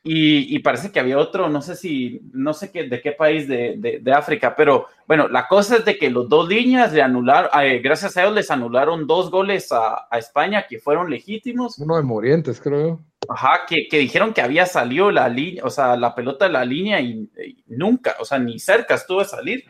[0.06, 3.48] Y, y, parece que había otro, no sé si, no sé qué, de qué país
[3.48, 7.50] de, de, África, pero bueno, la cosa es de que los dos líneas le anularon,
[7.64, 11.80] eh, gracias a ellos les anularon dos goles a, a, España que fueron legítimos.
[11.80, 13.00] Uno de Morientes, creo.
[13.30, 16.66] Ajá, que, que, dijeron que había salido la línea, o sea, la pelota de la
[16.66, 17.30] línea y,
[17.68, 19.64] nunca, o sea, ni cerca estuvo de salir.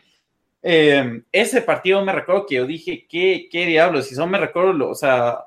[0.63, 4.07] Eh, ese partido me recuerdo que yo dije, ¿qué, qué diablos?
[4.07, 5.45] Si son me recuerdo, o sea,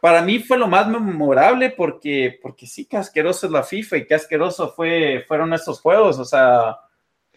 [0.00, 4.06] para mí fue lo más memorable porque, porque sí, qué asqueroso es la FIFA y
[4.06, 6.18] qué asqueroso fue, fueron estos juegos.
[6.18, 6.76] O sea,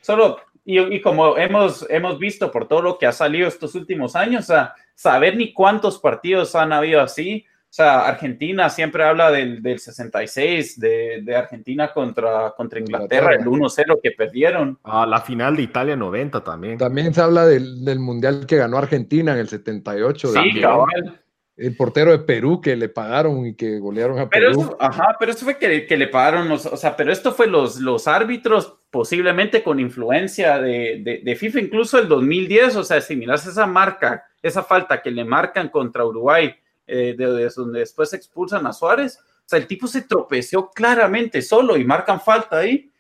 [0.02, 4.16] solo, y, y, como hemos, hemos visto por todo lo que ha salido estos últimos
[4.16, 7.46] años, o sea, saber ni cuántos partidos han habido así.
[7.48, 13.46] O sea, Argentina siempre habla del, del 66, de, de, Argentina contra, contra Inglaterra, el
[13.46, 14.78] 1-0 que perdieron.
[14.84, 16.78] Ah, la final de Italia 90 también.
[16.78, 20.34] También se habla del, del Mundial que ganó Argentina en el 78.
[20.34, 21.21] Sí, cabal
[21.62, 24.62] el portero de Perú que le pagaron y que golearon a pero Perú.
[24.62, 27.46] Eso, ajá, pero eso fue que, que, le pagaron, los, o sea, pero esto fue
[27.46, 33.00] los, los árbitros posiblemente con influencia de, de, de, FIFA, incluso el 2010, o sea,
[33.00, 36.54] si miras esa marca, esa falta que le marcan contra Uruguay,
[36.88, 41.78] eh, de, donde después expulsan a Suárez, o sea, el tipo se tropeció claramente solo
[41.78, 42.92] y marcan falta ahí.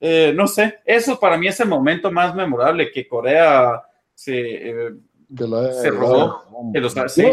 [0.00, 3.82] Eh, no sé, eso para mí es el momento más memorable que Corea
[4.14, 4.90] se, eh,
[5.80, 6.70] se robó.
[6.72, 7.24] Que los, sí.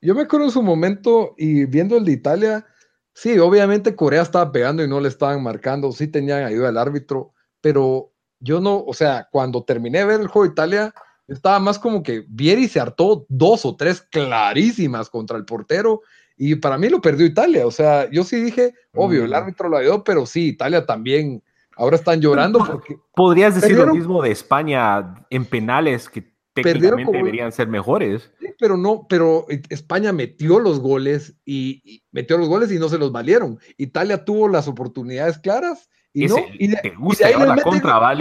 [0.00, 2.66] Yo me acuerdo en su momento y viendo el de Italia,
[3.14, 7.32] sí, obviamente Corea estaba pegando y no le estaban marcando, sí tenían ayuda del árbitro,
[7.60, 10.94] pero yo no, o sea, cuando terminé de ver el juego de Italia,
[11.26, 16.02] estaba más como que Vieri se hartó dos o tres clarísimas contra el portero
[16.36, 19.34] y para mí lo perdió Italia, o sea, yo sí dije, obvio, el mm.
[19.34, 21.42] árbitro lo ayudó, pero sí, Italia también.
[21.76, 22.96] Ahora están llorando porque...
[23.14, 26.32] Podrías decir lo mismo de España en penales, que
[26.62, 28.32] técnicamente deberían ser mejores.
[28.58, 33.12] pero no, pero España metió los goles y, metió los goles y no se los
[33.12, 33.58] valieron.
[33.76, 36.36] Italia tuvo las oportunidades claras y no.
[36.54, 38.14] Y de, gusta y ahí les meten, contra,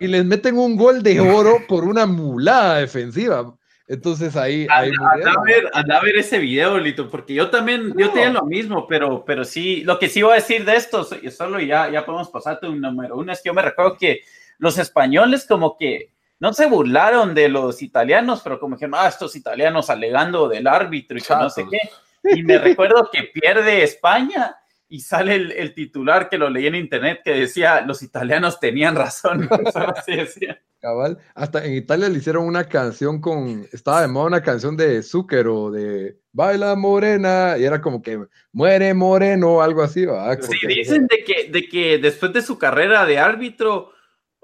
[0.00, 3.54] Y les meten un gol de oro por una mulada defensiva.
[3.86, 4.66] Entonces ahí.
[4.70, 7.94] ahí anda, a ver, anda, a ver, ese video, Lito, porque yo también, no.
[7.98, 11.04] yo tenía lo mismo, pero, pero sí, lo que sí voy a decir de esto,
[11.04, 14.22] solo ya, ya podemos pasarte un número uno, es que yo me recuerdo que
[14.56, 16.13] los españoles como que
[16.44, 21.16] no se burlaron de los italianos, pero como dijeron, ah, estos italianos alegando del árbitro
[21.16, 22.36] y que no sé qué.
[22.36, 24.54] Y me recuerdo que pierde España
[24.86, 28.94] y sale el, el, titular que lo leí en internet que decía, los italianos tenían
[28.94, 29.48] razón.
[29.96, 30.60] Así decía.
[30.80, 35.02] Cabal, hasta en Italia le hicieron una canción con, estaba de moda una canción de
[35.02, 38.22] Zucchero, de Baila Morena, y era como que
[38.52, 40.04] muere Moreno, algo así.
[40.04, 40.38] ¿verdad?
[40.42, 43.93] Sí, dicen de que, de que después de su carrera de árbitro,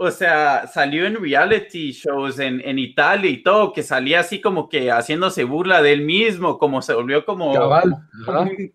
[0.03, 4.67] o sea, salió en reality shows en, en, Italia y todo, que salía así como
[4.67, 8.09] que haciéndose burla de él mismo, como se volvió como, Cabal,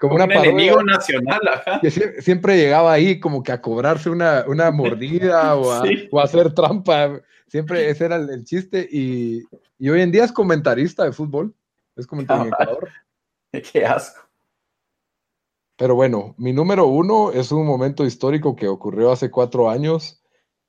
[0.00, 1.38] como, un enemigo nacional.
[1.52, 1.78] Ajá.
[1.80, 6.08] Que siempre llegaba ahí como que a cobrarse una, una mordida o, a, sí.
[6.10, 7.20] o, a, hacer trampa.
[7.46, 8.88] Siempre ese era el, el chiste.
[8.90, 9.44] Y,
[9.78, 11.54] y, hoy en día es comentarista de fútbol.
[11.94, 12.68] Es comentarista.
[13.72, 14.20] Qué asco.
[15.76, 20.24] Pero bueno, mi número uno es un momento histórico que ocurrió hace cuatro años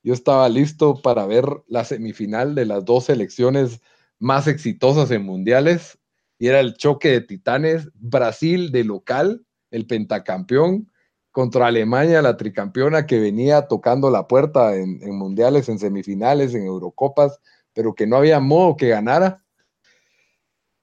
[0.07, 3.81] yo estaba listo para ver la semifinal de las dos selecciones
[4.19, 5.99] más exitosas en mundiales
[6.39, 10.89] y era el choque de titanes, Brasil de local, el pentacampeón,
[11.31, 17.41] contra Alemania, la tricampeona que venía tocando la puerta en, mundiales, en semifinales, en Eurocopas,
[17.73, 19.43] pero que no había modo que ganara.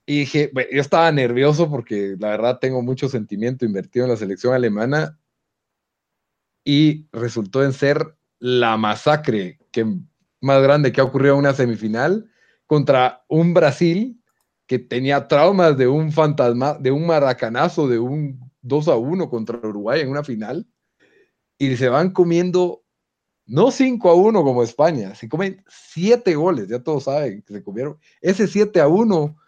[0.05, 4.53] Y dije, yo estaba nervioso porque la verdad tengo mucho sentimiento invertido en la selección
[4.53, 5.18] alemana
[6.62, 9.86] y resultó en ser la masacre que,
[10.42, 12.30] más grande que ha ocurrido en una semifinal
[12.66, 14.22] contra un Brasil
[14.66, 19.57] que tenía traumas de un fantasma, de un maracanazo, de un 2 a 1 contra
[19.57, 20.66] Uruguay en una final,
[21.57, 22.84] y se van comiendo
[23.47, 27.62] no 5 a 1 como España, se comen 7 goles, ya todos saben que se
[27.64, 27.97] comieron.
[28.20, 29.38] Ese 7 a 1,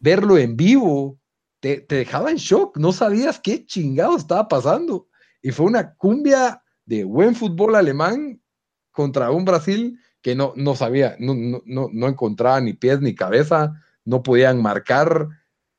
[0.00, 1.18] verlo en vivo,
[1.60, 5.08] te, te dejaba en shock, no sabías qué chingado estaba pasando.
[5.40, 8.40] Y fue una cumbia de buen fútbol alemán
[8.90, 13.74] contra un Brasil que no, no sabía, no, no, no encontraba ni pies ni cabeza,
[14.04, 15.28] no podían marcar.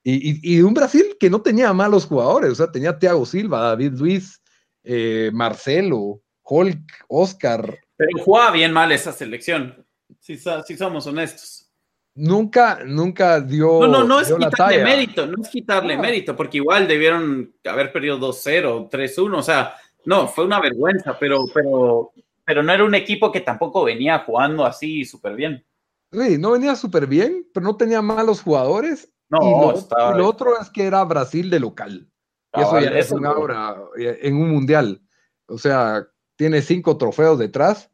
[0.04, 3.94] Y, y, un Brasil que no tenía malos jugadores, o sea, tenía Thiago Silva, David
[3.94, 4.40] Luis,
[4.84, 7.80] eh, Marcelo, Hulk, Oscar.
[7.98, 9.84] Pero jugaba bien mal esa selección,
[10.20, 11.66] si, si somos honestos.
[12.14, 13.82] Nunca, nunca dio.
[13.82, 18.20] No, no, no es quitarle mérito, no es quitarle mérito, porque igual debieron haber perdido
[18.20, 19.76] 2-0, 3-1, o sea,
[20.06, 22.12] no, fue una vergüenza, pero, pero,
[22.46, 25.66] pero no era un equipo que tampoco venía jugando así súper bien.
[26.12, 29.12] Sí, no venía súper bien, pero no tenía malos jugadores.
[29.30, 32.08] No, y lo, otro es que era Brasil de local.
[32.54, 35.02] y eso ya es un aura eh, en un mundial.
[35.48, 37.90] O sea, tiene cinco trofeos detrás.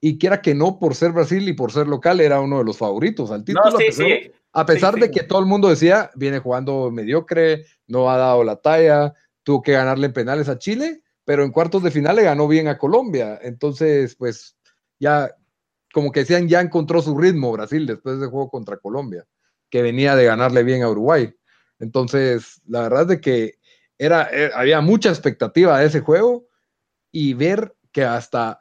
[0.00, 2.78] Y quiera que no, por ser Brasil y por ser local, era uno de los
[2.78, 3.76] favoritos al título.
[3.78, 4.30] sí, sí.
[4.52, 8.56] a pesar de que todo el mundo decía, viene jugando mediocre, no ha dado la
[8.56, 12.48] talla, tuvo que ganarle en penales a Chile, pero en cuartos de final le ganó
[12.48, 13.38] bien a Colombia.
[13.42, 14.56] Entonces, pues
[14.98, 15.30] ya
[15.92, 19.26] como que decían, ya encontró su ritmo Brasil después del juego contra Colombia,
[19.68, 21.30] que venía de ganarle bien a Uruguay.
[21.80, 23.58] Entonces, la verdad es de que
[23.98, 26.46] era, eh, había mucha expectativa de ese juego
[27.12, 28.58] y ver que hasta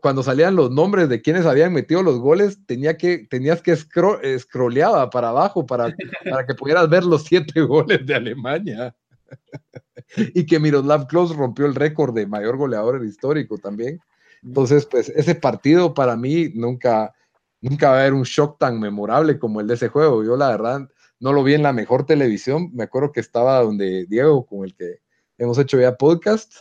[0.00, 4.18] cuando salían los nombres de quienes habían metido los goles, tenía que, tenías que scro
[4.38, 5.94] scrolleaba para abajo para,
[6.24, 8.96] para que pudieras ver los siete goles de Alemania.
[10.16, 14.00] y que Miroslav Klose rompió el récord de mayor goleador histórico también.
[14.42, 17.14] Entonces, pues ese partido para mí nunca,
[17.60, 20.24] nunca va a haber un shock tan memorable como el de ese juego.
[20.24, 20.88] Yo la verdad
[21.20, 22.70] no lo vi en la mejor televisión.
[22.74, 25.00] Me acuerdo que estaba donde Diego, con el que
[25.38, 26.54] hemos hecho ya podcast,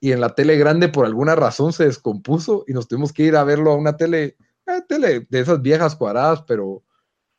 [0.00, 3.36] y en la tele grande por alguna razón se descompuso y nos tuvimos que ir
[3.36, 6.84] a verlo a una tele, eh, tele de esas viejas cuadradas, pero,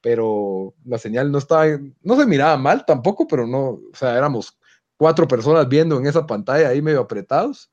[0.02, 1.66] pero la señal no estaba,
[2.02, 4.59] no se miraba mal tampoco, pero no, o sea, éramos
[5.00, 7.72] cuatro personas viendo en esa pantalla ahí medio apretados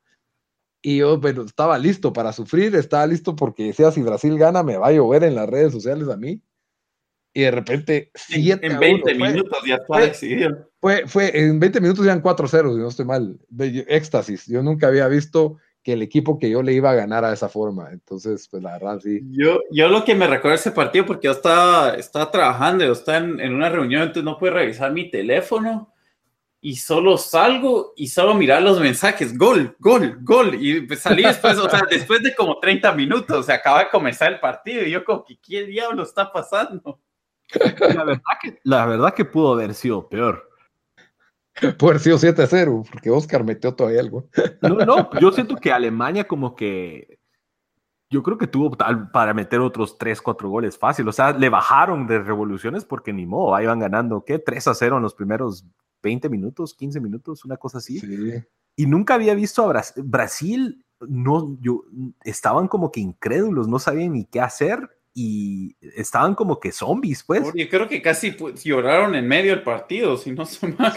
[0.81, 4.77] y yo bueno, estaba listo para sufrir, estaba listo porque decía, si Brasil gana, me
[4.77, 6.41] va a llover en las redes sociales a mí.
[7.35, 10.71] Y de repente, siete en 20 minutos ya estaba decidido.
[10.81, 13.37] Fue, fue, en 20 minutos en 4-0, si no estoy mal.
[13.89, 14.47] Éxtasis.
[14.47, 17.49] Yo nunca había visto que el equipo que yo le iba a ganar a esa
[17.49, 17.91] forma.
[17.91, 19.21] Entonces, pues la verdad, sí.
[19.33, 23.19] Yo, yo lo que me recuerdo ese partido, porque yo estaba, estaba trabajando, yo estaba
[23.19, 25.93] en, en una reunión, entonces no pude revisar mi teléfono
[26.61, 31.59] y solo salgo y solo mirar los mensajes, gol, gol, gol, y pues salí después,
[31.59, 35.05] o sea, después de como 30 minutos, se acaba de comenzar el partido y yo
[35.05, 37.01] como que, ¿qué diablo está pasando?
[37.79, 40.51] La verdad que, la verdad que pudo haber sido peor.
[41.79, 44.29] Pudo haber sido 7-0, porque Oscar metió todavía algo.
[44.61, 47.19] No, no, yo siento que Alemania como que,
[48.11, 51.49] yo creo que tuvo tal para meter otros 3, 4 goles fácil, o sea, le
[51.49, 54.39] bajaron de revoluciones porque ni modo, ahí van ganando, ¿qué?
[54.39, 55.65] 3 a 0 en los primeros
[56.03, 58.01] 20 minutos, 15 minutos, una cosa así.
[58.77, 61.85] Y nunca había visto a Brasil, Brasil, no, yo,
[62.25, 64.79] estaban como que incrédulos, no sabían ni qué hacer
[65.19, 67.43] y estaban como que zombies, pues.
[67.55, 70.95] Yo creo que casi pues, lloraron en medio del partido, si no son más.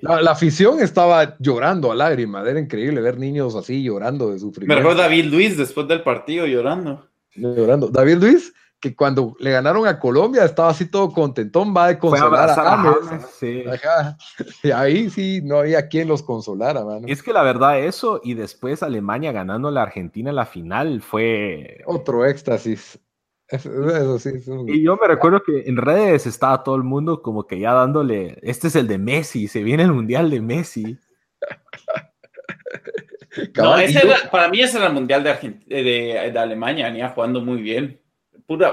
[0.00, 4.74] La, afición estaba llorando a lágrimas, era increíble ver niños así llorando de sufrimiento.
[4.74, 7.08] Me recuerdo David Luis después del partido llorando.
[7.36, 7.86] Llorando.
[7.86, 12.50] David Luis que cuando le ganaron a Colombia estaba así todo contentón, va de consolar
[12.50, 12.96] a,
[13.38, 13.64] Sí.
[14.62, 17.06] Y ahí sí no había quien los consolara, mano.
[17.08, 21.00] Es que la verdad eso y después Alemania ganando a la Argentina en la final
[21.00, 21.82] fue...
[21.86, 22.98] Otro éxtasis.
[23.48, 24.30] Eso, sí,
[24.66, 28.38] Y yo me recuerdo que en redes estaba todo el mundo como que ya dándole,
[28.42, 30.98] este es el de Messi, se viene el Mundial de Messi.
[33.56, 33.76] no,
[34.32, 38.00] para mí ese era el Mundial de, de, de Alemania, venía jugando muy bien.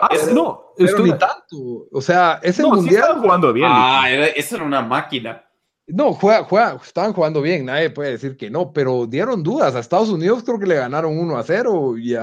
[0.01, 1.87] Ah, no, pero ni tanto.
[1.91, 3.19] O sea, ese mundial.
[3.21, 3.67] jugando bien.
[3.71, 4.05] Ah,
[4.35, 5.43] esa era una máquina.
[5.87, 9.75] No, juega, juega, estaban jugando bien, nadie puede decir que no, pero dieron dudas.
[9.75, 12.15] A Estados Unidos creo que le ganaron 1 a 0 y,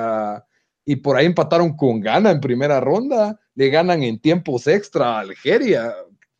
[0.84, 3.38] y por ahí empataron con gana en primera ronda.
[3.54, 5.94] Le ganan en tiempos extra a Algeria.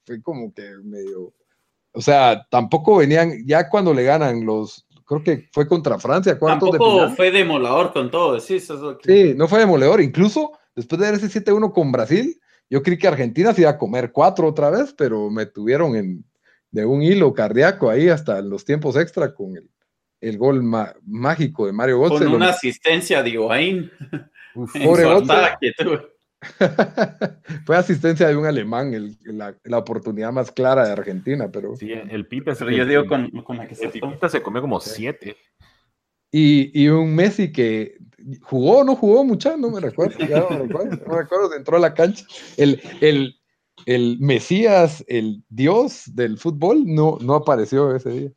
[0.06, 1.32] Fue como que medio.
[1.92, 6.70] O sea, tampoco venían, ya cuando le ganan los, creo que fue contra Francia, cuartos
[6.70, 7.16] Tampoco de final.
[7.16, 10.00] fue demolador con todo, sí, eso es lo que- Sí, no fue demoledor.
[10.00, 13.78] Incluso después de dar ese 7-1 con Brasil, yo creí que Argentina se iba a
[13.78, 16.24] comer cuatro otra vez, pero me tuvieron en,
[16.70, 19.68] de un hilo cardíaco ahí hasta los tiempos extra con el,
[20.20, 22.18] el gol ma- mágico de Mario Götze.
[22.24, 23.90] con Lo- una asistencia de Higuaín
[24.84, 25.04] Pobre.
[27.66, 31.76] Fue asistencia de un alemán, el- la, la oportunidad más clara de Argentina, pero...
[31.76, 35.36] sí, el Pipe Pero yo digo con, con la que se se comió como siete.
[36.32, 37.96] Y, y un Messi que
[38.42, 41.54] jugó o no jugó mucha, no me recuerdo, ya no me recuerdo, no me recuerdo,
[41.54, 42.24] entró a la cancha.
[42.56, 43.40] El, el,
[43.86, 48.32] el Mesías, el dios del fútbol, no, no apareció ese día.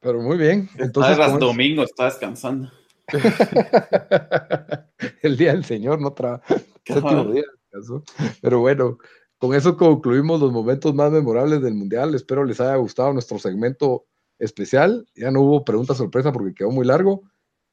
[0.00, 0.68] Pero muy bien.
[0.78, 2.70] Entonces, domingo está descansando.
[5.22, 6.42] el día del Señor, no trabaja.
[6.84, 8.02] Séptimo día, descansó.
[8.40, 8.98] Pero bueno,
[9.38, 12.14] con eso concluimos los momentos más memorables del Mundial.
[12.14, 14.06] Espero les haya gustado nuestro segmento
[14.38, 15.06] especial.
[15.14, 17.22] Ya no hubo pregunta sorpresa porque quedó muy largo.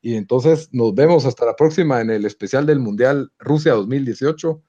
[0.08, 4.64] Y entonces nos vemos hasta la próxima en el especial del Mundial Rusia 2018.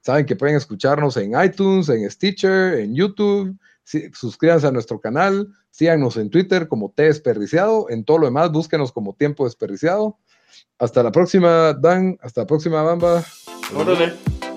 [0.00, 3.56] Saben que pueden escucharnos en iTunes, en Stitcher, en YouTube.
[3.84, 5.46] Suscríbanse a nuestro canal.
[5.70, 7.88] Síganos en Twitter como T Desperdiciado.
[7.88, 10.18] En todo lo demás, búsquenos como Tiempo Desperdiciado.
[10.76, 12.18] Hasta la próxima, Dan.
[12.20, 13.22] Hasta la próxima, Bamba.
[13.72, 14.49] Órale.